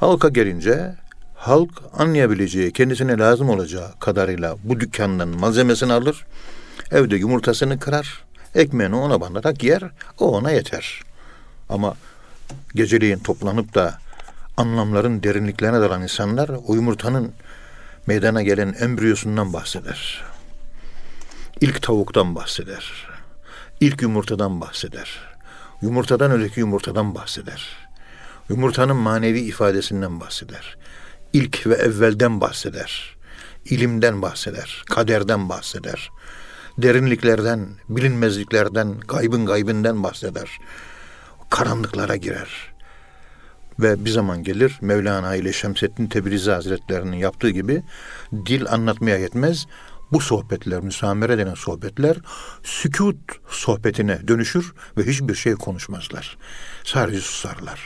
[0.01, 0.95] Halka gelince
[1.35, 6.27] halk anlayabileceği, kendisine lazım olacağı kadarıyla bu dükkandan malzemesini alır,
[6.91, 8.25] evde yumurtasını kırar,
[8.55, 9.83] ekmeğini ona bandarak yer,
[10.19, 11.03] o ona yeter.
[11.69, 11.95] Ama
[12.75, 13.99] geceleyin toplanıp da
[14.57, 17.33] anlamların derinliklerine dalan insanlar o yumurtanın
[18.07, 20.25] meydana gelen embriyosundan bahseder.
[21.61, 23.07] İlk tavuktan bahseder.
[23.81, 25.34] İlk yumurtadan bahseder.
[25.85, 27.89] Yumurtadan öteki yumurtadan bahseder.
[28.49, 30.77] Yumurtanın manevi ifadesinden bahseder.
[31.33, 33.17] İlk ve evvelden bahseder.
[33.65, 34.83] İlimden bahseder.
[34.91, 36.11] Kaderden bahseder.
[36.79, 40.51] Derinliklerden, bilinmezliklerden, gaybın gaybinden bahseder.
[41.51, 42.75] Karanlıklara girer.
[43.79, 47.83] Ve bir zaman gelir Mevlana ile Şemsettin Tebrizi Hazretlerinin yaptığı gibi
[48.47, 49.67] dil anlatmaya yetmez.
[50.13, 52.17] Bu sohbetler, müsamere denen sohbetler
[52.63, 53.17] sükut
[53.49, 56.39] sohbetine dönüşür ve hiçbir şey konuşmazlar.
[56.85, 57.81] Sadece susarlar.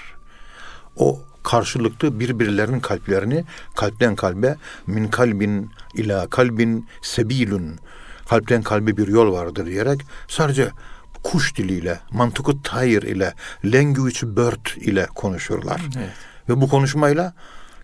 [0.97, 3.45] O karşılıklı birbirlerinin kalplerini
[3.77, 7.79] kalpten kalbe min kalbin ila kalbin sebilun
[8.29, 10.71] kalpten kalbe bir yol vardır diyerek sadece
[11.23, 15.81] kuş diliyle, mantıkı tayir ile, language bird ile konuşurlar.
[15.99, 16.11] Evet.
[16.49, 17.35] Ve bu konuşmayla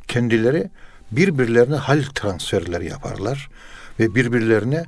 [0.09, 0.71] kendileri
[1.11, 3.49] birbirlerine hal transferleri yaparlar
[4.01, 4.85] ve birbirlerine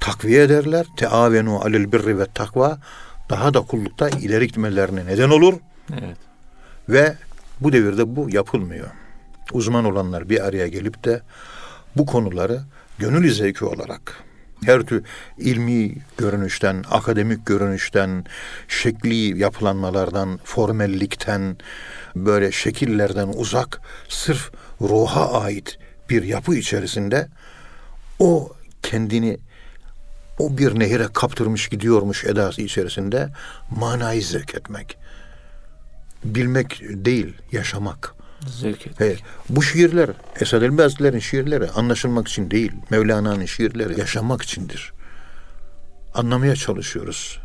[0.00, 0.86] takviye ederler.
[0.96, 2.78] Teavenu alel birri ve takva
[3.30, 5.54] daha da kullukta ileri gitmelerine neden olur
[5.92, 6.16] Evet.
[6.88, 7.14] ve
[7.60, 8.88] bu devirde bu yapılmıyor.
[9.52, 11.20] Uzman olanlar bir araya gelip de
[11.96, 12.60] bu konuları
[12.98, 14.26] gönül zevki olarak
[14.64, 15.04] her tür
[15.38, 18.24] ilmi görünüşten, akademik görünüşten,
[18.68, 21.56] şekli yapılanmalardan, formellikten,
[22.16, 25.78] böyle şekillerden uzak, sırf ruha ait
[26.10, 27.28] bir yapı içerisinde
[28.18, 28.52] o
[28.82, 29.38] kendini
[30.38, 33.28] o bir nehire kaptırmış gidiyormuş edası içerisinde
[33.70, 34.98] manayı zevk etmek.
[36.24, 38.14] Bilmek değil, yaşamak.
[38.46, 39.00] Zevk et.
[39.00, 39.16] He,
[39.48, 42.72] bu şiirler Esad Elbi Hazretleri'nin şiirleri anlaşılmak için değil.
[42.90, 44.92] Mevlana'nın şiirleri yaşamak içindir.
[46.14, 47.38] Anlamaya çalışıyoruz.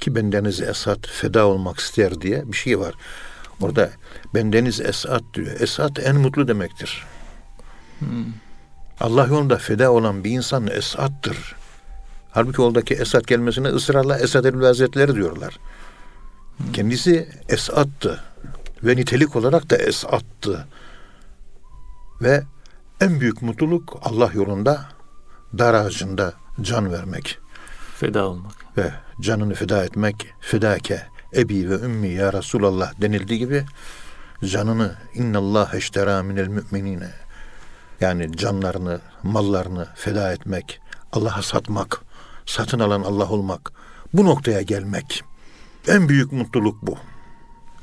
[0.00, 2.94] Ki bendeniz Esat feda olmak ister diye bir şey var.
[3.60, 3.90] Orada
[4.34, 5.60] bendeniz Esat diyor.
[5.60, 7.04] Esat en mutlu demektir.
[9.00, 11.56] Allah yolunda feda olan bir insan Esat'tır.
[12.30, 15.58] Halbuki oradaki Esat kelimesine ısrarla Esad Elbi Hazretleri diyorlar.
[16.72, 18.20] Kendisi Esat'tı
[18.84, 20.66] ve nitelik olarak da Esat'tı.
[22.22, 22.42] Ve
[23.00, 24.84] en büyük mutluluk Allah yolunda
[25.58, 27.38] dar ağacında can vermek
[27.96, 28.52] Feda olmak.
[28.76, 31.02] ve canını feda etmek fedake
[31.36, 33.64] ebi ve ümmi ya Resulallah denildiği gibi
[34.44, 37.10] canını innallah eştera minel müminine
[38.00, 40.80] yani canlarını, mallarını feda etmek,
[41.12, 42.00] Allah'a satmak,
[42.46, 43.72] satın alan Allah olmak,
[44.12, 45.24] bu noktaya gelmek.
[45.88, 46.98] En büyük mutluluk bu.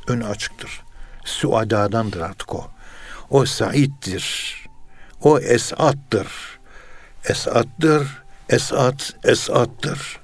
[0.08, 0.84] Önü açıktır.
[1.26, 2.68] Suadadandır artık o.
[3.30, 4.56] O saittir.
[5.22, 6.28] O esattır.
[7.26, 8.24] Esattır.
[8.50, 10.20] Esat, esattır.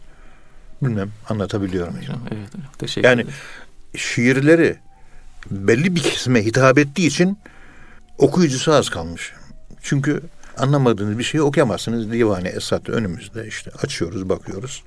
[0.81, 2.03] Bilmem anlatabiliyor muyum?
[2.03, 2.49] Hocam, Evet.
[2.77, 3.25] Teşekkür Yani
[3.95, 4.77] şiirleri
[5.51, 7.37] belli bir kesime hitap ettiği için
[8.17, 9.33] okuyucusu az kalmış.
[9.81, 10.21] Çünkü
[10.57, 12.11] anlamadığınız bir şeyi okuyamazsınız.
[12.11, 14.83] Divane Esat önümüzde işte açıyoruz bakıyoruz.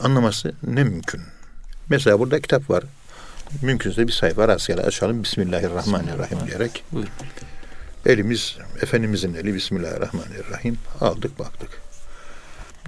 [0.00, 1.20] Anlaması ne mümkün.
[1.88, 2.84] Mesela burada kitap var.
[3.62, 5.22] Mümkünse bir sayfa rastgele açalım.
[5.22, 6.84] Bismillahirrahmanirrahim diyerek.
[8.06, 10.78] Elimiz, Efendimizin eli Bismillahirrahmanirrahim.
[11.00, 11.70] Aldık baktık.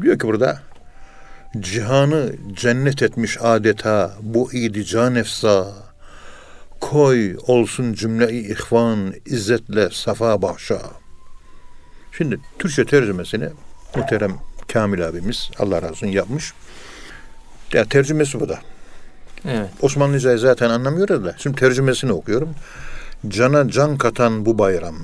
[0.02, 0.62] Diyor ki burada
[1.60, 5.72] cihanı cennet etmiş adeta bu idi can efsa.
[6.80, 10.82] Koy olsun cümle-i ihvan izzetle safa bahşa.
[12.12, 13.48] Şimdi Türkçe tercümesini
[13.96, 14.38] muhterem
[14.72, 16.52] Kamil abimiz Allah razı olsun yapmış.
[17.72, 18.60] Ya tercümesi bu da.
[19.44, 19.70] Evet.
[19.82, 21.34] Osmanlıcayı zaten anlamıyoruz da.
[21.38, 22.54] Şimdi tercümesini okuyorum.
[23.28, 24.96] Cana can katan bu bayram.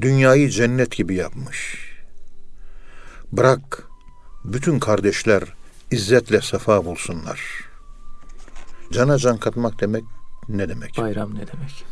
[0.00, 1.78] Dünyayı cennet gibi yapmış.
[3.32, 3.82] Bırak
[4.44, 5.42] bütün kardeşler
[5.90, 7.40] izzetle sefa bulsunlar.
[8.92, 10.04] Cana can katmak demek
[10.48, 10.98] ne demek?
[10.98, 11.84] Bayram ne demek?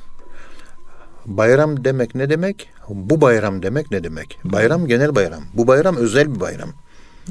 [1.26, 2.68] bayram demek ne demek?
[2.88, 4.38] Bu bayram demek ne demek?
[4.44, 5.42] Bayram genel bayram.
[5.54, 6.70] Bu bayram özel bir bayram.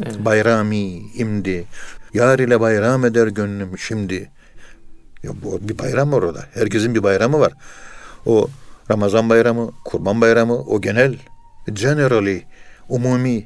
[0.04, 0.26] Evet.
[0.26, 1.66] Bayrami, imdi.
[2.14, 4.32] Yar ile bayram eder gönlüm şimdi.
[5.24, 6.46] Ya bu bir bayram var orada.
[6.54, 7.54] Herkesin bir bayramı var.
[8.26, 8.48] O
[8.92, 11.18] Ramazan bayramı, Kurban bayramı, o genel,
[11.74, 12.44] generally,
[12.90, 13.46] umumi.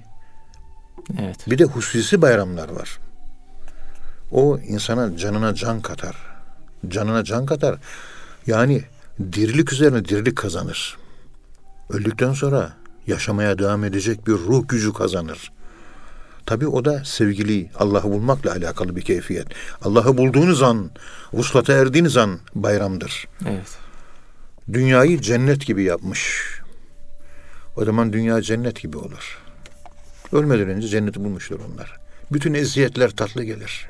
[1.20, 1.50] Evet.
[1.50, 3.00] Bir de hususi bayramlar var.
[4.34, 6.16] O insana canına can katar.
[6.88, 7.80] Canına can katar.
[8.48, 8.84] Yani
[9.34, 10.98] dirilik üzerine dirilik kazanır.
[11.90, 12.74] Öldükten sonra
[13.08, 15.52] yaşamaya devam edecek bir ruh gücü kazanır.
[16.46, 19.48] Tabi o da sevgili Allah'ı bulmakla alakalı bir keyfiyet.
[19.82, 20.92] Allah'ı bulduğunuz an,
[21.34, 23.28] vuslata erdiğiniz an bayramdır.
[23.50, 23.78] Evet.
[24.74, 26.50] Dünyayı cennet gibi yapmış.
[27.76, 29.42] O zaman dünya cennet gibi olur.
[30.32, 31.98] Ölmeden önce cenneti bulmuşlar onlar.
[32.32, 33.88] Bütün eziyetler tatlı gelir.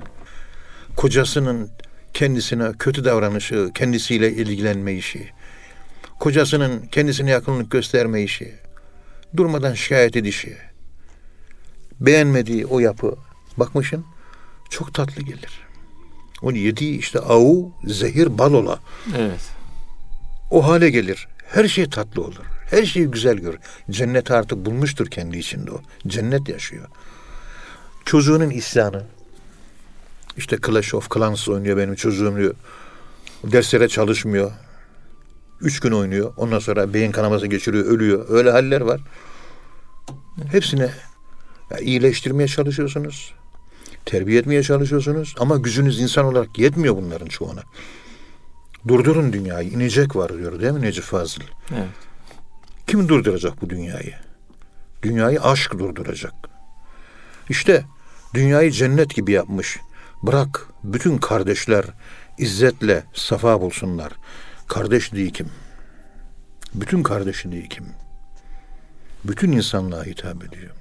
[0.96, 1.70] Kocasının
[2.14, 5.30] kendisine kötü davranışı, kendisiyle ilgilenme işi,
[6.20, 8.54] kocasının kendisine yakınlık gösterme işi,
[9.38, 10.58] durmadan şikayet edişi,
[12.00, 13.16] beğenmediği o yapı,
[13.58, 14.06] bakmışın
[14.70, 15.64] çok tatlı gelir.
[16.42, 18.80] O yediği işte avu, zehir, bal ola.
[19.18, 19.52] Evet.
[20.52, 21.28] O hale gelir.
[21.48, 22.46] Her şey tatlı olur.
[22.70, 23.56] Her şeyi güzel gör.
[23.90, 25.82] Cennet artık bulmuştur kendi içinde o.
[26.08, 26.88] Cennet yaşıyor.
[28.06, 29.04] Çocuğunun isyanı,
[30.38, 32.56] işte Clash of Clans oynuyor benim çocuğum diyor.
[33.44, 34.52] Derslere çalışmıyor.
[35.62, 36.34] Üç gün oynuyor.
[36.38, 38.26] Ondan sonra beyin kanaması geçiriyor, ölüyor.
[38.30, 39.02] Öyle haller var.
[40.52, 40.90] Hepsine
[41.72, 43.34] ya, iyileştirmeye çalışıyorsunuz.
[44.06, 45.36] Terbiye etmeye çalışıyorsunuz.
[45.40, 47.64] Ama gücünüz insan olarak yetmiyor bunların çoğuna.
[48.88, 49.70] Durdurun dünyayı.
[49.70, 51.42] inecek var diyor değil mi Necip Fazıl?
[51.72, 51.88] Evet.
[52.88, 54.14] Kim durduracak bu dünyayı?
[55.04, 56.34] Dünyayı aşk durduracak.
[57.50, 57.86] İşte
[58.34, 59.80] dünyayı cennet gibi yapmış.
[60.24, 61.86] Bırak bütün kardeşler
[62.38, 64.14] izzetle safa bulsunlar.
[64.68, 65.50] Kardeşliği kim?
[66.74, 67.86] Bütün kardeşliği kim?
[69.24, 70.72] Bütün insanlığa hitap ediyor.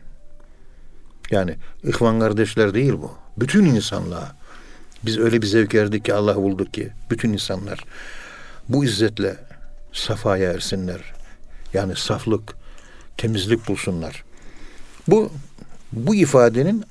[1.30, 3.10] Yani ihvan kardeşler değil bu.
[3.36, 4.36] Bütün insanlığa.
[5.02, 7.84] Biz öyle bir zevk erdik ki Allah bulduk ki bütün insanlar
[8.68, 9.36] bu izzetle
[9.92, 11.14] safaya ersinler.
[11.74, 12.56] Yani saflık,
[13.16, 14.24] temizlik bulsunlar.
[15.08, 15.32] Bu
[15.92, 16.84] bu ifadenin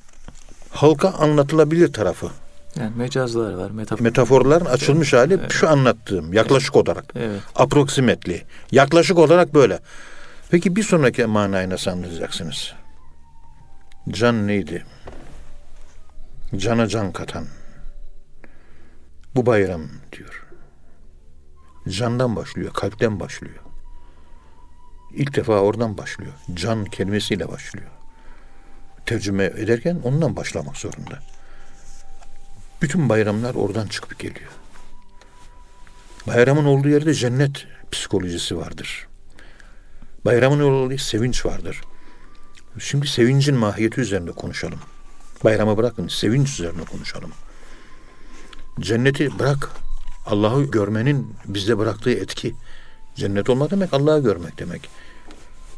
[0.69, 2.31] halka anlatılabilir tarafı.
[2.75, 3.71] Yani mecazlar var.
[3.71, 4.03] Metafor.
[4.03, 5.51] Metaforların açılmış hali evet.
[5.51, 6.87] şu anlattığım yaklaşık evet.
[6.87, 7.05] olarak.
[7.15, 7.41] Evet.
[7.55, 8.41] Approximately.
[8.71, 9.79] Yaklaşık olarak böyle.
[10.49, 12.73] Peki bir sonraki manayı nasıl anlayacaksınız?
[14.09, 14.85] Can neydi?
[16.57, 17.45] Cana can katan.
[19.35, 19.81] Bu bayram
[20.11, 20.47] diyor.
[21.89, 23.59] Candan başlıyor, kalpten başlıyor.
[25.13, 26.33] İlk defa oradan başlıyor.
[26.53, 27.91] Can kelimesiyle başlıyor
[29.05, 31.19] tercüme ederken ondan başlamak zorunda.
[32.81, 34.51] Bütün bayramlar oradan çıkıp geliyor.
[36.27, 39.07] Bayramın olduğu yerde cennet psikolojisi vardır.
[40.25, 41.81] Bayramın olduğu sevinç vardır.
[42.79, 44.79] Şimdi sevincin mahiyeti üzerinde konuşalım.
[45.43, 47.31] Bayramı bırakın, sevinç üzerine konuşalım.
[48.79, 49.69] Cenneti bırak.
[50.25, 52.55] Allah'ı görmenin bizde bıraktığı etki.
[53.15, 54.89] Cennet olma demek Allah'ı görmek demek.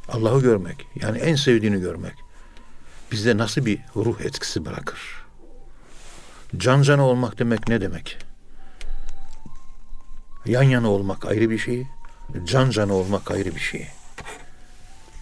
[0.09, 0.87] Allah'ı görmek.
[0.95, 2.13] Yani en sevdiğini görmek
[3.13, 5.22] bizde nasıl bir ruh etkisi bırakır?
[6.57, 8.17] Can cana olmak demek ne demek?
[10.45, 11.87] Yan yana olmak ayrı bir şey,
[12.45, 13.87] can cana olmak ayrı bir şey.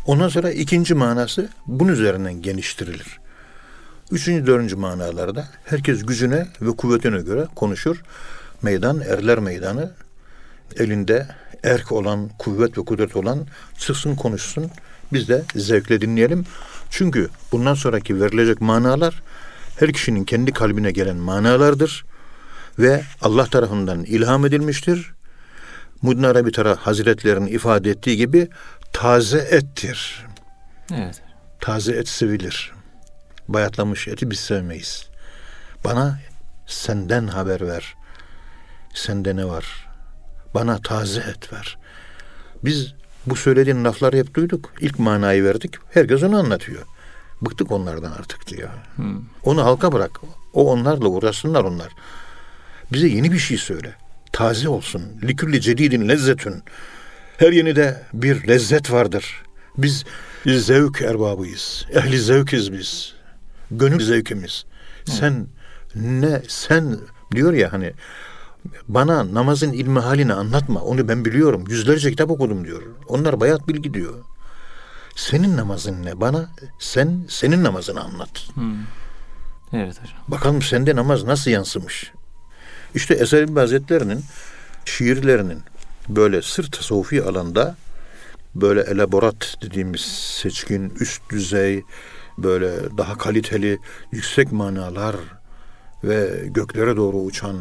[0.06, 3.20] Ondan sonra ikinci manası bunun üzerinden geliştirilir.
[4.12, 8.02] Üçüncü, dördüncü manalarda herkes gücüne ve kuvvetine göre konuşur.
[8.62, 9.92] Meydan, erler meydanı
[10.78, 11.28] elinde
[11.64, 14.72] erk olan, kuvvet ve kudret olan çıksın konuşsun.
[15.14, 16.46] Biz de zevkle dinleyelim.
[16.90, 19.22] Çünkü bundan sonraki verilecek manalar
[19.82, 22.06] her kişinin kendi kalbine gelen manalardır
[22.80, 25.14] ve Allah tarafından ilham edilmiştir.
[26.02, 28.50] Mudin Arabi Tara Hazretlerinin ifade ettiği gibi
[28.94, 30.26] taze ettir.
[30.94, 31.22] Evet.
[31.60, 32.74] Taze et sevilir.
[33.48, 35.10] Bayatlamış eti biz sevmeyiz.
[35.86, 36.20] Bana
[36.68, 37.96] senden haber ver.
[38.94, 39.88] Sende ne var?
[40.54, 41.78] Bana taze et ver.
[42.64, 42.94] Biz
[43.26, 44.74] bu söylediğin lafları hep duyduk.
[44.80, 45.76] İlk manayı verdik.
[45.92, 46.86] Herkes onu anlatıyor.
[47.42, 48.70] Bıktık onlardan artık diyor.
[48.96, 49.22] Hmm.
[49.44, 50.20] Onu halka bırak.
[50.54, 51.90] O onlarla uğraşsınlar onlar.
[52.94, 53.96] Bize yeni bir şey söyle.
[54.32, 55.04] Taze olsun.
[55.24, 56.64] Likülli cedidin lezzetün.
[57.38, 59.44] Her yeni de bir lezzet vardır.
[59.78, 60.06] Biz,
[60.46, 61.86] biz zevk erbabıyız.
[61.94, 63.14] Ehli zevkiz biz.
[63.72, 64.66] Gönül zevkimiz.
[65.06, 65.14] Hmm.
[65.14, 65.48] Sen
[65.96, 66.98] ne sen
[67.32, 67.94] diyor ya hani
[68.88, 70.82] bana namazın ilmi halini anlatma.
[70.82, 71.64] Onu ben biliyorum.
[71.70, 72.82] Yüzlerce kitap okudum diyor.
[73.08, 74.14] Onlar bayat bilgi diyor.
[75.30, 76.22] Senin namazın ne?
[76.22, 78.30] Bana sen senin namazını anlat.
[78.54, 78.76] Hmm.
[79.74, 80.18] Evet hocam.
[80.28, 82.12] Bakalım sende namaz nasıl yansımış?
[82.96, 84.24] İşte Eser İbni Hazretleri'nin
[84.86, 85.64] şiirlerinin
[86.10, 87.76] böyle sır tasavvufi alanda
[88.56, 90.02] böyle elaborat dediğimiz
[90.42, 91.84] seçkin, üst düzey,
[92.38, 93.80] böyle daha kaliteli,
[94.12, 95.16] yüksek manalar
[96.04, 97.58] ve göklere doğru uçan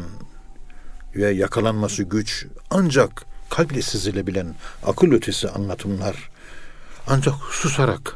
[1.15, 6.30] ve yakalanması güç ancak kalple sizilebilen akıl ötesi anlatımlar
[7.11, 8.15] ancak susarak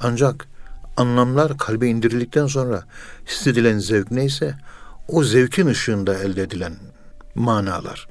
[0.00, 0.48] ancak
[0.96, 2.84] anlamlar kalbe indirildikten sonra
[3.26, 4.54] hissedilen zevk neyse
[5.08, 6.74] o zevkin ışığında elde edilen
[7.34, 8.08] manalar.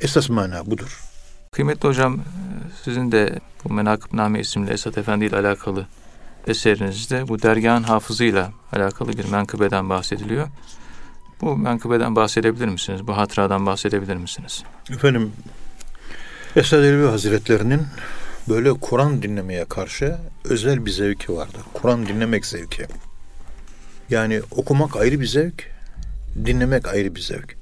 [0.00, 1.00] Esas mana budur.
[1.52, 2.20] Kıymetli hocam
[2.84, 5.86] sizin de bu Menakıbname isimli Esat Efendi ile alakalı
[6.46, 10.48] eserinizde bu dergahın hafızıyla alakalı bir menkıbeden bahsediliyor.
[11.40, 13.06] Bu menkıbeden bahsedebilir misiniz?
[13.06, 14.62] Bu hatıradan bahsedebilir misiniz?
[14.90, 15.32] Efendim
[16.56, 17.86] Esad Elbi Hazretlerinin
[18.48, 21.58] böyle Kur'an dinlemeye karşı özel bir zevki vardı.
[21.72, 22.86] Kur'an dinlemek zevki.
[24.10, 25.70] Yani okumak ayrı bir zevk,
[26.44, 27.56] dinlemek ayrı bir zevk.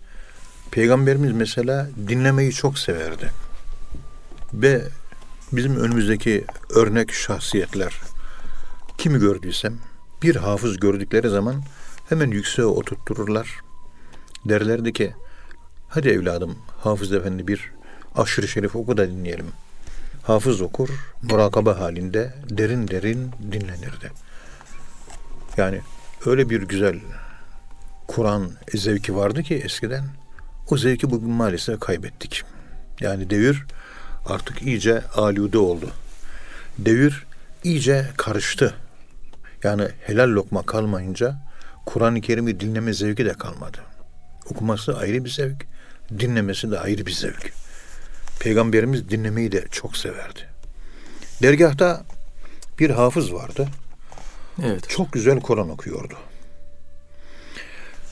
[0.70, 3.31] Peygamberimiz mesela dinlemeyi çok severdi.
[4.53, 4.83] Ve
[5.53, 7.94] bizim önümüzdeki örnek şahsiyetler
[8.99, 9.79] kimi gördüysem
[10.23, 11.62] bir hafız gördükleri zaman
[12.09, 13.61] hemen yükseğe oturttururlar.
[14.44, 15.14] Derlerdi ki
[15.88, 17.73] hadi evladım hafız efendi bir
[18.16, 19.47] aşırı şerif oku da dinleyelim.
[20.24, 20.88] Hafız okur,
[21.22, 24.12] murakaba halinde derin derin dinlenirdi.
[25.56, 25.80] Yani
[26.26, 27.00] öyle bir güzel
[28.08, 30.04] Kur'an zevki vardı ki eskiden.
[30.70, 32.42] O zevki bugün maalesef kaybettik.
[33.00, 33.64] Yani devir
[34.26, 35.90] artık iyice alude oldu.
[36.78, 37.26] Devir
[37.64, 38.74] iyice karıştı.
[39.62, 41.37] Yani helal lokma kalmayınca
[41.87, 43.78] Kur'an-ı Kerim'i dinleme zevki de kalmadı.
[44.50, 45.66] Okuması ayrı bir zevk,
[46.18, 47.63] dinlemesi de ayrı bir zevk.
[48.40, 50.40] Peygamberimiz dinlemeyi de çok severdi.
[51.42, 52.05] Dergahta
[52.79, 53.68] bir hafız vardı.
[54.62, 54.88] Evet.
[54.88, 56.14] Çok güzel Kur'an okuyordu.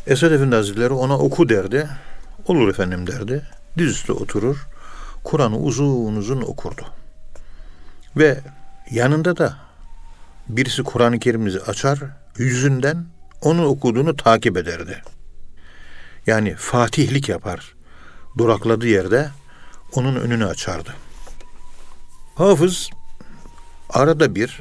[0.07, 1.89] Esad Efendi Hazretleri ona oku derdi.
[2.47, 3.43] Olur efendim derdi.
[3.79, 4.67] Dizüstü oturur.
[5.25, 6.87] Kur'an'ı uzun uzun okurdu.
[8.17, 8.41] Ve
[8.91, 9.57] yanında da
[10.49, 11.99] birisi Kur'an-ı Kerim'i açar,
[12.37, 13.07] yüzünden
[13.43, 15.03] onun okuduğunu takip ederdi.
[16.27, 17.75] Yani fatihlik yapar.
[18.39, 19.29] Durakladığı yerde
[19.95, 20.95] onun önünü açardı.
[22.35, 22.91] Hafız
[23.91, 24.61] arada bir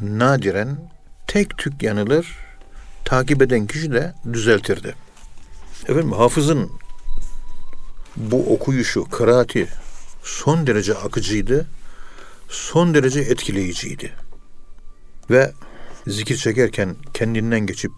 [0.00, 0.90] nadiren
[1.26, 2.36] tek tük yanılır,
[3.04, 4.94] takip eden kişi de düzeltirdi.
[5.82, 6.70] Efendim hafızın
[8.16, 9.68] bu okuyuşu, kıraati
[10.22, 11.66] son derece akıcıydı,
[12.48, 14.12] son derece etkileyiciydi.
[15.30, 15.52] Ve
[16.06, 17.92] zikir çekerken kendinden geçip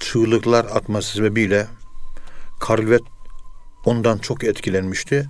[0.00, 1.66] çığlıklar atması sebebiyle
[2.60, 3.02] Karlvet
[3.84, 5.28] ondan çok etkilenmişti.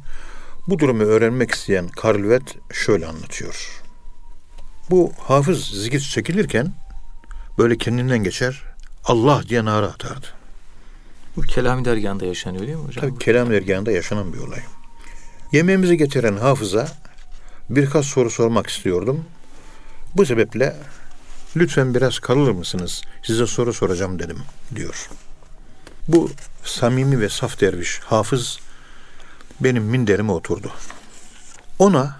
[0.68, 3.83] Bu durumu öğrenmek isteyen Karlvet şöyle anlatıyor.
[4.90, 6.72] Bu hafız zikir çekilirken
[7.59, 8.62] böyle kendinden geçer,
[9.04, 10.26] Allah diye nara atardı.
[11.37, 13.04] Bu Kelami dergahında yaşanıyor değil mi hocam?
[13.04, 14.61] Tabii kelam dergahında yaşanan bir olay.
[15.52, 16.88] Yemeğimizi getiren hafıza
[17.70, 19.24] birkaç soru sormak istiyordum.
[20.14, 20.76] Bu sebeple
[21.57, 23.02] lütfen biraz kalır mısınız?
[23.22, 24.38] Size soru soracağım dedim
[24.74, 25.09] diyor.
[26.09, 26.31] Bu
[26.64, 28.59] samimi ve saf derviş hafız
[29.60, 30.72] benim minderime oturdu.
[31.78, 32.16] Ona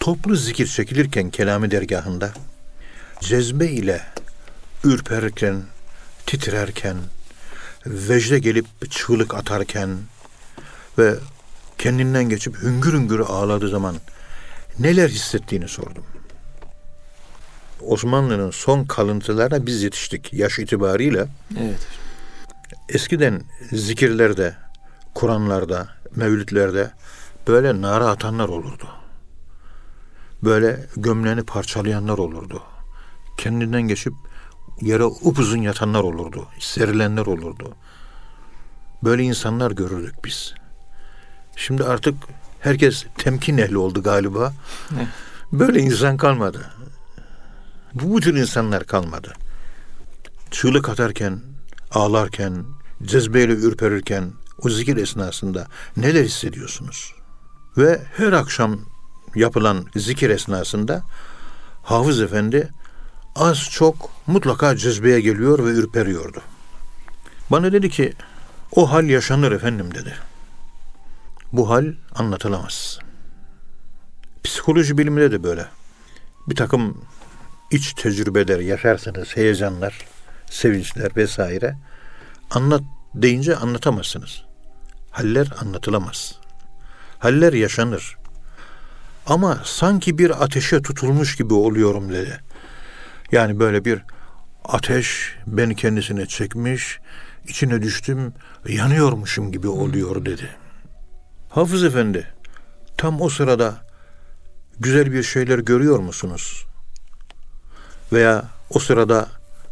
[0.00, 2.32] toplu zikir çekilirken kelami dergahında
[3.20, 4.02] cezbe ile
[4.84, 5.62] ürperken,
[6.26, 6.96] titrerken,
[7.86, 9.98] vecde gelip çığlık atarken
[10.98, 11.14] ve
[11.78, 13.96] kendinden geçip hüngür hüngür ağladığı zaman
[14.78, 16.04] neler hissettiğini sordum.
[17.80, 21.26] Osmanlı'nın son kalıntılarına biz yetiştik yaş itibariyle.
[21.60, 21.86] Evet.
[22.88, 24.56] Eskiden zikirlerde,
[25.14, 26.90] Kur'anlarda, mevlütlerde
[27.48, 28.88] böyle nara atanlar olurdu.
[30.42, 32.62] Böyle gömleğini parçalayanlar olurdu.
[33.36, 34.12] Kendinden geçip
[34.80, 36.46] yere upuzun yatanlar olurdu.
[36.58, 37.74] Serilenler olurdu.
[39.04, 40.54] Böyle insanlar görürdük biz.
[41.56, 42.14] Şimdi artık
[42.60, 44.52] herkes temkin ehli oldu galiba.
[44.90, 45.08] Ne?
[45.52, 46.70] Böyle insan kalmadı.
[47.94, 49.32] Bu, bu tür insanlar kalmadı.
[50.50, 51.40] Çığlık atarken,
[51.90, 52.64] ağlarken,
[53.02, 54.32] cezbeyle ürperirken,
[54.64, 57.12] o zikir esnasında neler hissediyorsunuz?
[57.76, 58.80] Ve her akşam
[59.34, 61.02] yapılan zikir esnasında
[61.82, 62.70] Hafız Efendi
[63.36, 66.42] az çok mutlaka cezbeye geliyor ve ürperiyordu.
[67.50, 68.12] Bana dedi ki
[68.72, 70.14] o hal yaşanır efendim dedi.
[71.52, 72.98] Bu hal anlatılamaz.
[74.44, 75.66] Psikoloji biliminde de böyle.
[76.48, 77.04] Bir takım
[77.70, 79.98] iç tecrübeler yaşarsınız, heyecanlar,
[80.50, 81.76] sevinçler vesaire.
[82.50, 82.82] Anlat
[83.14, 84.44] deyince anlatamazsınız.
[85.14, 86.34] Haller anlatılamaz.
[87.18, 88.16] Haller yaşanır.
[89.26, 92.40] Ama sanki bir ateşe tutulmuş gibi oluyorum dedi.
[93.32, 94.02] Yani böyle bir
[94.64, 97.00] ateş beni kendisine çekmiş,
[97.48, 98.32] içine düştüm,
[98.68, 100.48] yanıyormuşum gibi oluyor dedi.
[101.48, 102.28] Hafız Efendi
[102.96, 103.76] tam o sırada
[104.80, 106.64] güzel bir şeyler görüyor musunuz?
[108.12, 109.28] Veya o sırada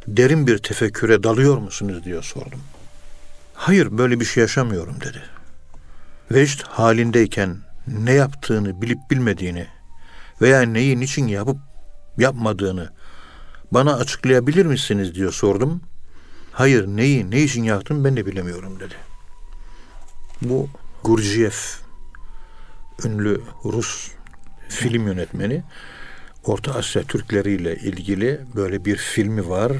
[0.07, 2.61] derin bir tefekküre dalıyor musunuz diye sordum.
[3.55, 5.31] Hayır böyle bir şey yaşamıyorum dedi.
[6.32, 9.66] Vecd halindeyken ne yaptığını bilip bilmediğini
[10.40, 11.56] veya neyi niçin yapıp
[12.18, 12.92] yapmadığını
[13.72, 15.80] bana açıklayabilir misiniz diye sordum.
[16.52, 18.94] Hayır neyi ne için yaptım ben de bilemiyorum dedi.
[20.42, 20.68] Bu
[21.04, 21.80] Gurdjieff
[23.04, 24.10] ünlü Rus
[24.68, 25.62] film yönetmeni
[26.44, 29.72] Orta Asya Türkleriyle ilgili böyle bir filmi var.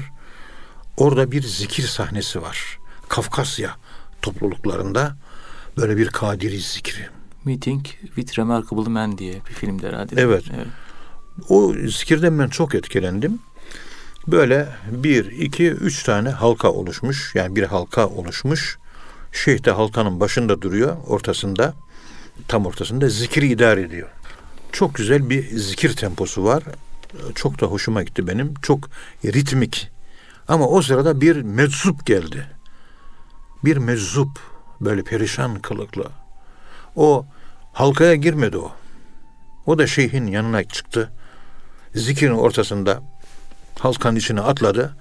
[0.97, 2.79] Orada bir zikir sahnesi var.
[3.09, 3.75] Kafkasya
[4.21, 5.15] topluluklarında
[5.77, 7.07] böyle bir kadiri zikri.
[7.45, 10.15] Meeting with Remarkable Man diye bir filmde herhalde.
[10.17, 10.43] Evet.
[10.55, 10.67] evet.
[11.49, 13.39] O zikirden ben çok etkilendim.
[14.27, 17.35] Böyle bir, iki, üç tane halka oluşmuş.
[17.35, 18.77] Yani bir halka oluşmuş.
[19.31, 21.73] Şeyh de halkanın başında duruyor, ortasında,
[22.47, 24.09] tam ortasında zikri idare ediyor.
[24.71, 26.63] Çok güzel bir zikir temposu var.
[27.35, 28.53] Çok da hoşuma gitti benim.
[28.61, 28.89] Çok
[29.25, 29.89] ritmik.
[30.47, 32.47] Ama o sırada bir meczup geldi.
[33.65, 34.39] Bir meczup
[34.85, 36.05] böyle perişan kılıklı.
[36.95, 37.25] O
[37.73, 38.71] halkaya girmedi o.
[39.65, 41.11] O da şeyhin yanına çıktı.
[41.95, 43.01] Zikirin ortasında
[43.79, 44.95] halkanın içine atladı.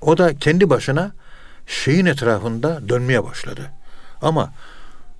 [0.00, 1.12] O da kendi başına
[1.66, 3.70] şeyin etrafında dönmeye başladı.
[4.22, 4.52] Ama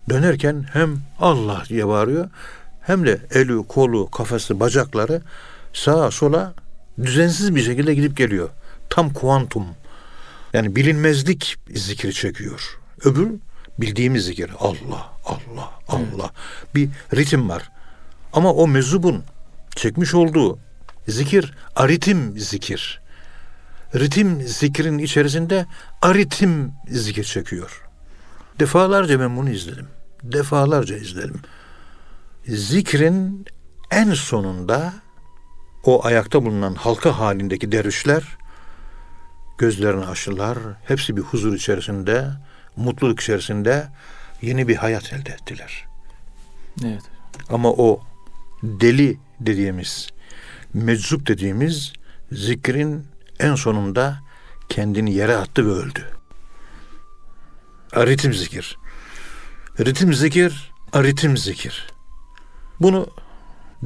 [0.09, 2.31] dönerken hem Allah diye bağırıyor
[2.87, 5.23] hem de eli, kolu, kafası, bacakları
[5.73, 6.55] sağa sola
[7.03, 8.49] düzensiz bir şekilde gidip geliyor.
[8.91, 9.67] Tam kuantum.
[10.53, 12.79] Yani bilinmezlik zikri çekiyor.
[13.05, 13.31] Öbür
[13.79, 14.51] bildiğimiz zikir.
[14.61, 16.31] Allah, Allah, Allah.
[16.75, 17.71] Bir ritim var.
[18.33, 19.25] Ama o mezubun
[19.77, 20.59] çekmiş olduğu
[21.09, 23.01] zikir aritim zikir.
[23.95, 25.67] Ritim zikrin içerisinde
[26.03, 27.83] aritim zikir çekiyor.
[28.59, 29.89] Defalarca ben bunu izledim.
[30.23, 31.41] Defalarca izledim.
[32.47, 33.47] Zikrin
[33.91, 34.93] en sonunda
[35.85, 38.23] o ayakta bulunan halka halindeki dervişler
[39.59, 40.59] gözlerini açtılar.
[40.85, 42.29] Hepsi bir huzur içerisinde,
[42.77, 43.89] mutluluk içerisinde
[44.43, 45.87] yeni bir hayat elde ettiler.
[46.85, 47.03] Evet.
[47.49, 48.01] Ama o
[48.63, 50.09] deli dediğimiz,
[50.75, 51.93] meczup dediğimiz
[52.33, 53.07] zikrin
[53.39, 54.21] en sonunda
[54.69, 56.05] kendini yere attı ve öldü.
[57.93, 58.79] Aritim zikir.
[59.81, 61.87] Ritim zikir, aritim zikir.
[62.81, 63.09] Bunu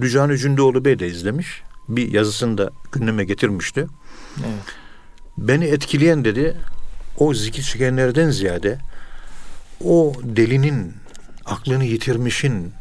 [0.01, 1.62] Dücani Cündoğlu Bey de izlemiş.
[1.88, 3.86] Bir yazısında gündeme getirmişti.
[4.38, 4.74] Evet.
[5.38, 6.57] Beni etkileyen dedi
[7.17, 8.79] o zikir çekenlerden ziyade
[9.85, 10.95] o delinin,
[11.45, 12.73] aklını yitirmişin,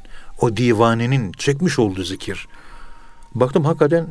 [0.41, 2.47] o divanenin çekmiş olduğu zikir.
[3.35, 4.07] Baktım hakikaten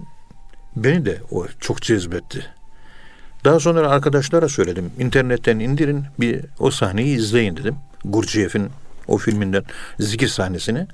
[0.76, 2.46] beni de o çok cezbetti.
[3.44, 4.90] Daha sonra arkadaşlara söyledim.
[4.98, 7.76] İnternetten indirin bir o sahneyi izleyin dedim.
[8.04, 8.70] Gurciyev'in
[9.08, 9.64] o filminden
[9.98, 10.86] zikir sahnesini.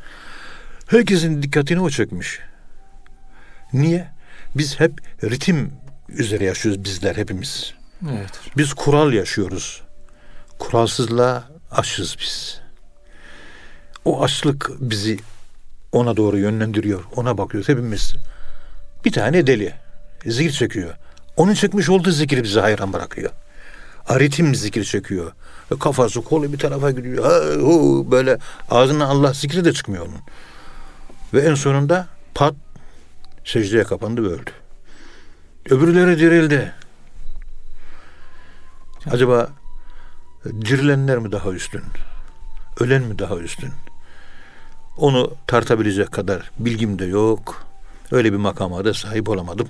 [0.86, 2.40] Herkesin dikkatini o çekmiş.
[3.72, 4.08] Niye?
[4.54, 4.92] Biz hep
[5.24, 5.72] ritim
[6.08, 7.74] üzere yaşıyoruz bizler hepimiz.
[8.10, 8.40] Evet.
[8.56, 9.82] Biz kural yaşıyoruz.
[10.58, 12.60] Kuralsızlığa açız biz.
[14.04, 15.18] O açlık bizi
[15.92, 17.04] ona doğru yönlendiriyor.
[17.16, 18.14] Ona bakıyoruz hepimiz.
[19.04, 19.74] Bir tane deli
[20.26, 20.94] zikir çekiyor.
[21.36, 23.30] Onun çekmiş olduğu zikri bizi hayran bırakıyor.
[24.08, 25.32] Aritim zikir çekiyor.
[25.80, 27.24] Kafası kolu bir tarafa gidiyor.
[28.10, 28.38] Böyle
[28.70, 30.20] ağzından Allah zikri de çıkmıyor onun.
[31.34, 32.54] Ve en sonunda pat
[33.44, 34.50] secdeye kapandı ve öldü.
[35.70, 36.72] Öbürleri dirildi.
[39.10, 39.48] Acaba
[40.44, 41.82] dirilenler mi daha üstün?
[42.80, 43.70] Ölen mi daha üstün?
[44.96, 47.66] Onu tartabilecek kadar bilgim de yok.
[48.10, 49.68] Öyle bir makama da sahip olamadım.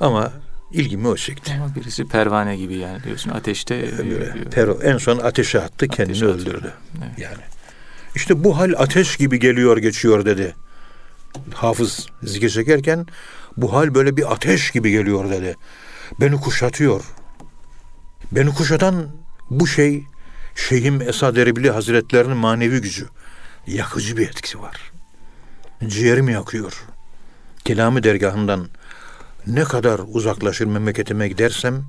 [0.00, 0.32] Ama
[0.72, 1.52] ilgimi o çekti.
[1.52, 3.98] Ama birisi pervane gibi yani diyorsun ateşte.
[3.98, 6.72] Böyle, ter, en son ateşe attı kendini ateşe öldürdü.
[6.98, 7.18] Evet.
[7.18, 7.42] Yani
[8.14, 10.54] işte bu hal ateş gibi geliyor geçiyor dedi.
[11.54, 13.06] Hafız zikir çekerken
[13.56, 15.56] bu hal böyle bir ateş gibi geliyor dedi.
[16.20, 17.04] Beni kuşatıyor.
[18.32, 19.08] Beni kuşatan
[19.50, 20.04] bu şey
[20.54, 23.08] Şeyhim Esad Erebili Hazretlerinin manevi gücü.
[23.66, 24.92] Yakıcı bir etkisi var.
[25.86, 26.84] Ciğerimi yakıyor.
[27.64, 28.68] Kelami dergahından
[29.46, 31.84] ne kadar uzaklaşır memleketime gidersem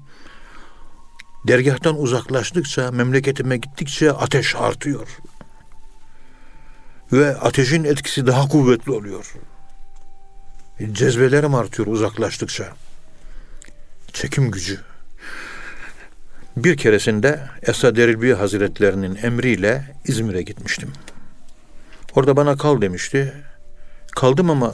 [1.48, 5.08] dergahtan uzaklaştıkça memleketime gittikçe ateş artıyor.
[7.12, 9.34] Ve ateşin etkisi daha kuvvetli oluyor.
[10.92, 12.74] Cezbelerim artıyor uzaklaştıkça.
[14.14, 14.80] Çekim gücü.
[16.64, 20.90] Bir keresinde Esad Erilbi Hazretlerinin emriyle İzmir'e gitmiştim.
[22.16, 23.34] Orada bana kal demişti.
[24.12, 24.74] Kaldım ama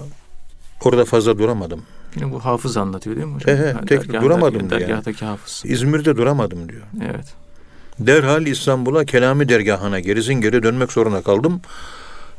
[0.84, 1.84] orada fazla duramadım.
[2.16, 3.58] Yine bu hafız anlatıyor değil mi hocam?
[3.58, 4.82] He he, tek duramadım diyor.
[4.82, 5.32] Dergahtaki yani.
[5.32, 5.64] hafız.
[5.66, 6.82] İzmir'de duramadım diyor.
[7.04, 7.34] Evet.
[8.00, 11.62] Derhal İstanbul'a Kelami dergahına gerisin geri dönmek zorunda kaldım.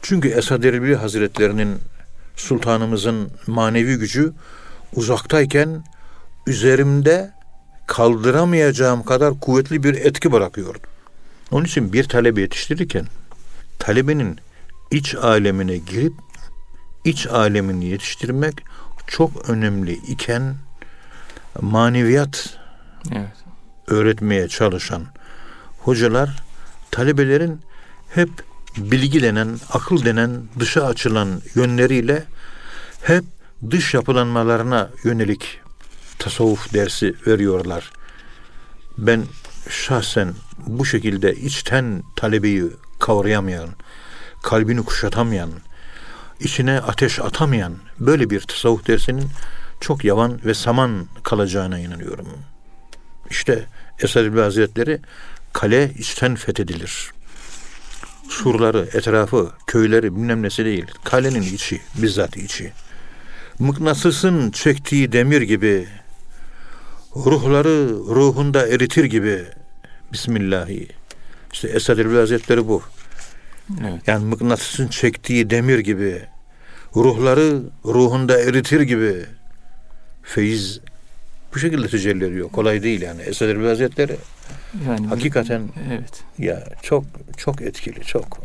[0.02, 1.76] Çünkü Esad Erbil Hazretlerinin
[2.36, 4.32] sultanımızın manevi gücü
[4.94, 5.84] uzaktayken
[6.46, 7.30] üzerimde
[7.86, 10.78] kaldıramayacağım kadar kuvvetli bir etki bırakıyordu.
[11.50, 13.06] Onun için bir talebe yetiştirirken
[13.78, 14.38] talebenin
[14.90, 16.12] iç alemine girip
[17.04, 18.54] iç alemini yetiştirmek
[19.06, 20.54] çok önemli iken
[21.60, 22.58] maneviyat
[23.12, 23.36] Evet.
[23.86, 25.02] öğretmeye çalışan
[25.78, 26.42] hocalar
[26.90, 27.60] talebelerin
[28.14, 28.30] hep
[28.76, 32.24] bilgi denen, akıl denen dışa açılan yönleriyle
[33.02, 33.24] hep
[33.70, 35.60] dış yapılanmalarına yönelik
[36.18, 37.92] tasavvuf dersi veriyorlar.
[38.98, 39.24] Ben
[39.70, 40.34] şahsen
[40.66, 42.64] bu şekilde içten talebeyi
[43.00, 43.68] kavrayamayan,
[44.42, 45.50] kalbini kuşatamayan,
[46.40, 49.28] içine ateş atamayan böyle bir tasavvuf dersinin
[49.80, 52.28] çok yavan ve saman kalacağına inanıyorum.
[53.30, 53.64] İşte
[54.00, 55.00] Esad İlbi Hazretleri
[55.52, 57.12] kale içten fethedilir.
[58.28, 60.86] Surları, etrafı, köyleri bilmem nesi değil.
[61.04, 62.72] Kalenin içi, bizzat içi.
[63.58, 65.88] Mıknatısın çektiği demir gibi,
[67.16, 69.44] ruhları ruhunda eritir gibi.
[70.12, 70.88] Bismillahi.
[71.52, 72.82] İşte Esad İlbi Hazretleri bu.
[73.80, 74.08] Evet.
[74.08, 76.22] Yani mıknatısın çektiği demir gibi,
[76.96, 79.24] ruhları ruhunda eritir gibi
[80.22, 80.80] feyiz
[81.54, 82.50] bu şekilde tecelli ediyor.
[82.50, 83.22] Kolay değil yani.
[83.22, 84.16] Esad Erbil Hazretleri
[84.88, 86.22] Yani hakikaten evet.
[86.38, 87.04] ya çok
[87.36, 88.40] çok etkili, çok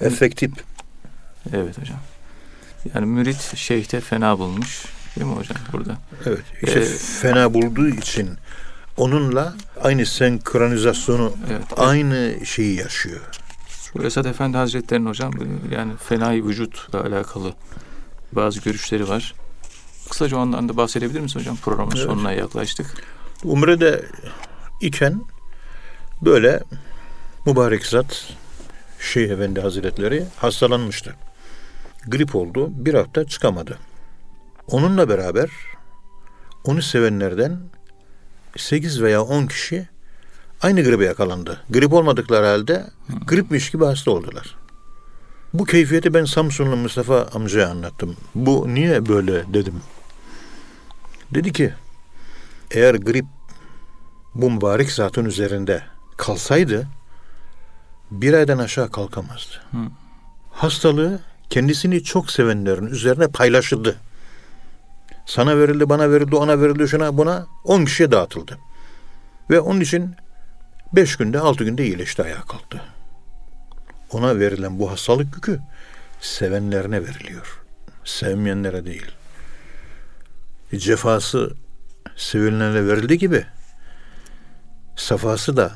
[0.00, 0.52] efektif.
[1.54, 1.98] Evet hocam.
[2.94, 4.84] Yani mürit şeyhte fena bulmuş.
[5.16, 5.96] Değil mi hocam burada?
[6.26, 6.42] Evet.
[6.62, 6.84] İşte Ee,
[7.20, 8.30] fena bulduğu için
[8.96, 11.62] onunla aynı senkronizasyonu, Evet.
[11.76, 13.20] aynı şeyi yaşıyor.
[13.94, 15.32] Bu Esad Efendi Hazretleri'nin hocam
[15.70, 17.54] yani fenai vücutla alakalı
[18.32, 19.34] bazı görüşleri var.
[20.10, 21.56] Kısaca ondan da bahsedebilir misin hocam?
[21.56, 22.04] Programın Evet.
[22.04, 23.04] sonuna yaklaştık.
[23.44, 24.04] Umre'de
[24.80, 25.22] iken
[26.22, 26.62] böyle
[27.46, 28.26] mübarek zat
[29.00, 31.14] Şeyh Efendi Hazretleri hastalanmıştı.
[32.06, 32.68] Grip oldu.
[32.70, 33.78] Bir hafta çıkamadı.
[34.66, 35.50] Onunla beraber
[36.64, 37.58] onu sevenlerden
[38.56, 39.88] 8 veya 10 kişi
[40.62, 41.60] aynı gribe yakalandı.
[41.70, 42.86] Grip olmadıkları halde
[43.26, 44.56] gripmiş gibi hasta oldular.
[45.54, 48.16] Bu keyfiyeti ben Samsunlu Mustafa amcaya anlattım.
[48.34, 49.74] Bu niye böyle dedim.
[51.34, 51.74] Dedi ki
[52.70, 53.26] eğer grip
[54.34, 55.82] bu mübarek zatın üzerinde
[56.16, 56.88] kalsaydı
[58.10, 59.54] bir aydan aşağı kalkamazdı.
[59.70, 59.78] Hı.
[60.50, 63.96] Hastalığı kendisini çok sevenlerin üzerine paylaşıldı.
[65.26, 68.58] Sana verildi, bana verildi, ona verildi, şuna buna on kişiye dağıtıldı.
[69.50, 70.14] Ve onun için
[70.92, 72.80] beş günde, altı günde iyileşti, ayağa kalktı.
[74.10, 75.60] Ona verilen bu hastalık yükü
[76.20, 77.60] sevenlerine veriliyor.
[78.04, 79.06] Sevmeyenlere değil.
[80.76, 81.52] Cefası
[82.16, 83.46] sevilenlere verildiği gibi
[84.96, 85.72] safası da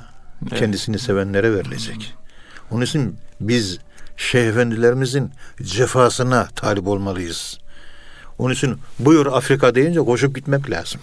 [0.51, 2.15] kendisini sevenlere verilecek.
[2.71, 3.79] Onun için biz
[4.17, 5.33] şeyh efendilerimizin
[5.63, 7.59] cefasına talip olmalıyız.
[8.39, 11.01] Onun için buyur Afrika deyince koşup gitmek lazım.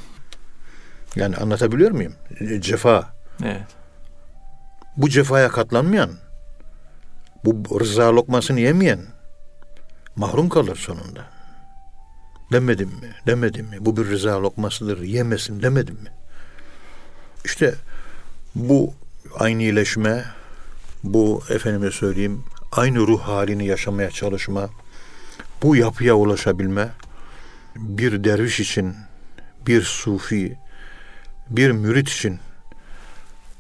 [1.16, 2.14] Yani anlatabiliyor muyum?
[2.40, 3.14] E, Cefa.
[3.44, 3.62] Evet.
[4.98, 6.10] Bu cefaya katlanmayan,
[7.44, 9.00] bu rıza lokmasını yemeyen
[10.16, 11.26] mahrum kalır sonunda.
[12.52, 13.16] Demedim mi?
[13.28, 13.78] Demedim mi?
[13.80, 15.02] Bu bir rıza lokmasıdır.
[15.02, 16.12] Yemesin demedim mi?
[17.46, 17.76] İşte
[18.56, 18.94] bu
[19.40, 20.26] aynı iyileşme,
[21.04, 24.70] bu efendime söyleyeyim aynı ruh halini yaşamaya çalışma,
[25.64, 26.90] bu yapıya ulaşabilme
[27.76, 28.96] bir derviş için,
[29.68, 30.58] bir sufi,
[31.50, 32.40] bir mürit için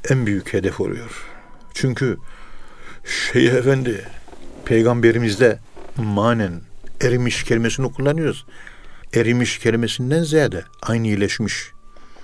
[0.09, 1.25] en büyük hedef oluyor.
[1.73, 2.17] Çünkü
[3.05, 4.07] Şeyh Efendi
[4.65, 5.59] peygamberimizde
[5.97, 6.61] manen
[7.01, 8.45] erimiş kelimesini kullanıyoruz.
[9.13, 11.71] Erimiş kelimesinden ziyade aynı iyileşmiş.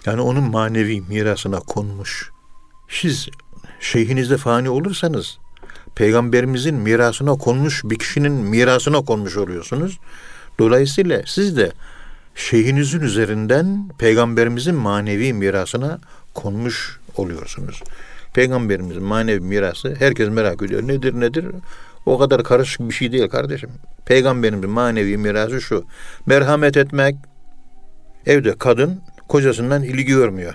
[0.05, 2.31] Yani onun manevi mirasına konmuş.
[2.89, 3.29] Siz
[3.79, 5.37] şeyhinizde fani olursanız
[5.95, 9.99] peygamberimizin mirasına konmuş bir kişinin mirasına konmuş oluyorsunuz.
[10.59, 11.71] Dolayısıyla siz de
[12.35, 15.99] şeyhinizin üzerinden peygamberimizin manevi mirasına
[16.33, 17.83] konmuş oluyorsunuz.
[18.33, 20.87] Peygamberimizin manevi mirası herkes merak ediyor.
[20.87, 21.45] Nedir nedir?
[22.05, 23.69] O kadar karışık bir şey değil kardeşim.
[24.05, 25.85] Peygamberimizin manevi mirası şu.
[26.25, 27.15] Merhamet etmek.
[28.25, 30.53] Evde kadın kocasından ilgi görmüyor.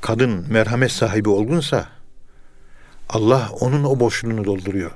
[0.00, 1.88] Kadın merhamet sahibi olgunsa
[3.08, 4.90] Allah onun o boşluğunu dolduruyor.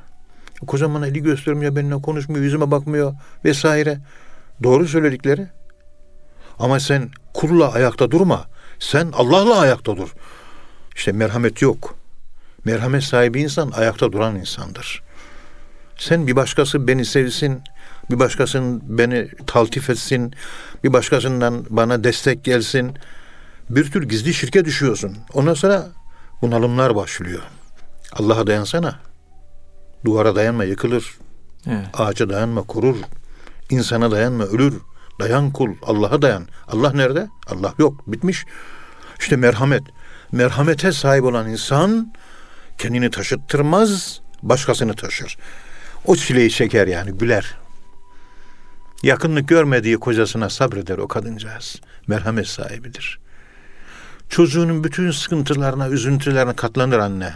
[0.67, 3.99] Kocam bana ilgi göstermiyor, benimle konuşmuyor, yüzüme bakmıyor vesaire.
[4.63, 5.47] Doğru söyledikleri.
[6.59, 8.47] Ama sen kulla ayakta durma.
[8.79, 10.15] Sen Allah'la ayakta dur.
[10.97, 11.95] İşte merhamet yok.
[12.65, 15.03] Merhamet sahibi insan ayakta duran insandır.
[15.99, 17.63] Sen bir başkası beni sevsin,
[18.11, 20.35] bir başkasının beni taltif etsin,
[20.85, 22.97] bir başkasından bana destek gelsin.
[23.71, 25.17] Bir tür gizli şirke düşüyorsun.
[25.33, 25.87] Ondan sonra
[26.43, 27.43] bunalımlar başlıyor.
[28.13, 28.99] Allah'a dayansana.
[30.05, 31.17] Duvara dayanma yıkılır.
[31.67, 31.87] Evet.
[31.95, 32.97] Ağaca dayanma kurur.
[33.71, 34.75] İnsana dayanma ölür.
[35.21, 35.71] Dayan kul.
[35.83, 36.49] Allah'a dayan.
[36.69, 37.29] Allah nerede?
[37.47, 38.03] Allah yok.
[38.07, 38.45] Bitmiş.
[39.21, 39.83] İşte merhamet.
[40.33, 42.13] Merhamete sahip olan insan
[42.79, 45.39] kendini taşıttırmaz, başkasını taşır.
[46.07, 47.55] O çileyi çeker yani güler.
[49.03, 51.77] Yakınlık görmediği kocasına sabreder o kadıncağız.
[52.07, 53.21] Merhamet sahibidir.
[54.29, 57.35] Çocuğunun bütün sıkıntılarına, üzüntülerine katlanır anne.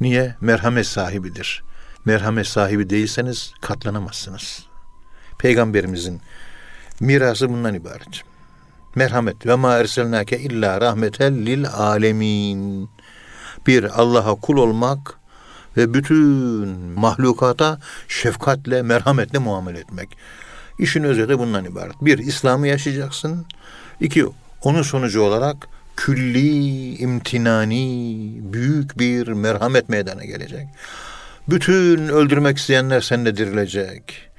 [0.00, 0.36] Niye?
[0.40, 1.62] Merhamet sahibidir.
[2.04, 4.66] Merhamet sahibi değilseniz katlanamazsınız.
[5.38, 6.20] Peygamberimizin
[7.00, 8.22] mirası bundan ibaret.
[8.94, 12.90] Merhamet ve ma erselnake illa rahmetel lil alemin.
[13.66, 15.18] Bir Allah'a kul olmak
[15.76, 17.78] ve bütün mahlukata
[18.08, 20.16] şefkatle, merhametle muamele etmek.
[20.78, 21.94] İşin özeti bundan ibaret.
[22.00, 23.46] Bir, İslam'ı yaşayacaksın.
[24.00, 24.26] İki,
[24.62, 30.68] onun sonucu olarak külli, imtinani, büyük bir merhamet meydana gelecek.
[31.48, 34.30] Bütün öldürmek isteyenler seninle dirilecek.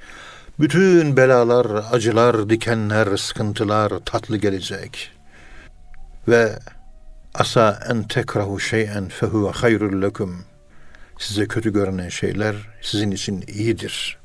[0.60, 5.10] Bütün belalar, acılar, dikenler, sıkıntılar tatlı gelecek.
[6.28, 6.58] Ve
[7.34, 10.44] asa en tekrahu şey'en fehuve hayrul lekum.
[11.18, 14.18] Size kötü görünen şeyler sizin için iyidir.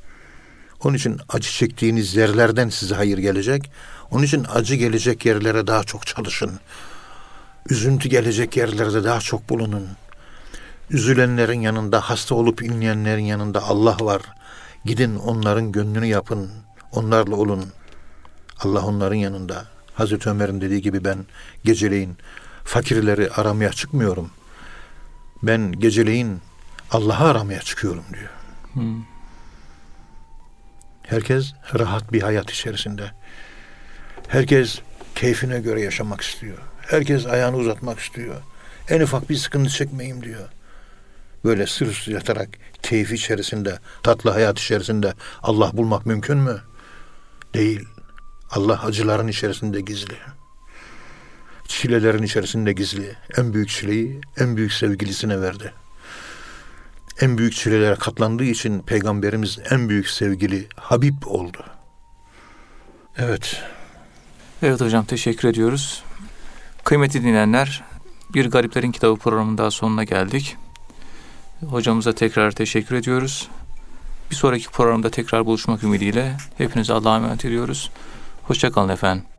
[0.84, 3.72] Onun için acı çektiğiniz yerlerden size hayır gelecek.
[4.12, 6.60] Onun için acı gelecek yerlere daha çok çalışın.
[7.70, 9.88] Üzüntü gelecek yerlerde daha çok bulunun.
[10.92, 14.22] Üzülenlerin yanında, hasta olup inleyenlerin yanında Allah var.
[14.86, 16.52] Gidin onların gönlünü yapın.
[16.92, 17.66] Onlarla olun.
[18.60, 19.66] Allah onların yanında.
[19.94, 21.26] Hazreti Ömer'in dediği gibi ben
[21.64, 22.18] geceleyin
[22.64, 24.32] fakirleri aramaya çıkmıyorum.
[25.44, 26.42] Ben geceleyin
[26.92, 28.30] Allah'ı aramaya çıkıyorum diyor.
[28.74, 29.04] Hmm.
[31.04, 33.12] Herkes rahat bir hayat içerisinde.
[34.28, 34.80] Herkes
[35.16, 36.58] keyfine göre yaşamak istiyor.
[36.82, 38.36] Herkes ayağını uzatmak istiyor.
[38.90, 40.50] En ufak bir sıkıntı çekmeyeyim diyor.
[41.44, 42.50] Böyle sır yatarak
[42.82, 45.14] keyif içerisinde, tatlı hayat içerisinde
[45.44, 46.62] Allah bulmak mümkün mü?
[47.54, 47.86] Değil.
[48.52, 50.16] Allah acıların içerisinde gizli.
[51.68, 53.16] Çilelerin içerisinde gizli.
[53.38, 55.74] En büyük çileyi en büyük sevgilisine verdi
[57.22, 61.66] en büyük çilelere katlandığı için peygamberimiz en büyük sevgili Habib oldu.
[63.18, 63.64] Evet.
[64.62, 66.04] Evet hocam teşekkür ediyoruz.
[66.84, 67.84] Kıymetli dinleyenler,
[68.34, 70.58] Bir Gariplerin Kitabı programının daha sonuna geldik.
[71.70, 73.48] Hocamıza tekrar teşekkür ediyoruz.
[74.32, 77.92] Bir sonraki programda tekrar buluşmak ümidiyle hepinize Allah'a emanet ediyoruz.
[78.44, 79.31] Hoşçakalın efendim.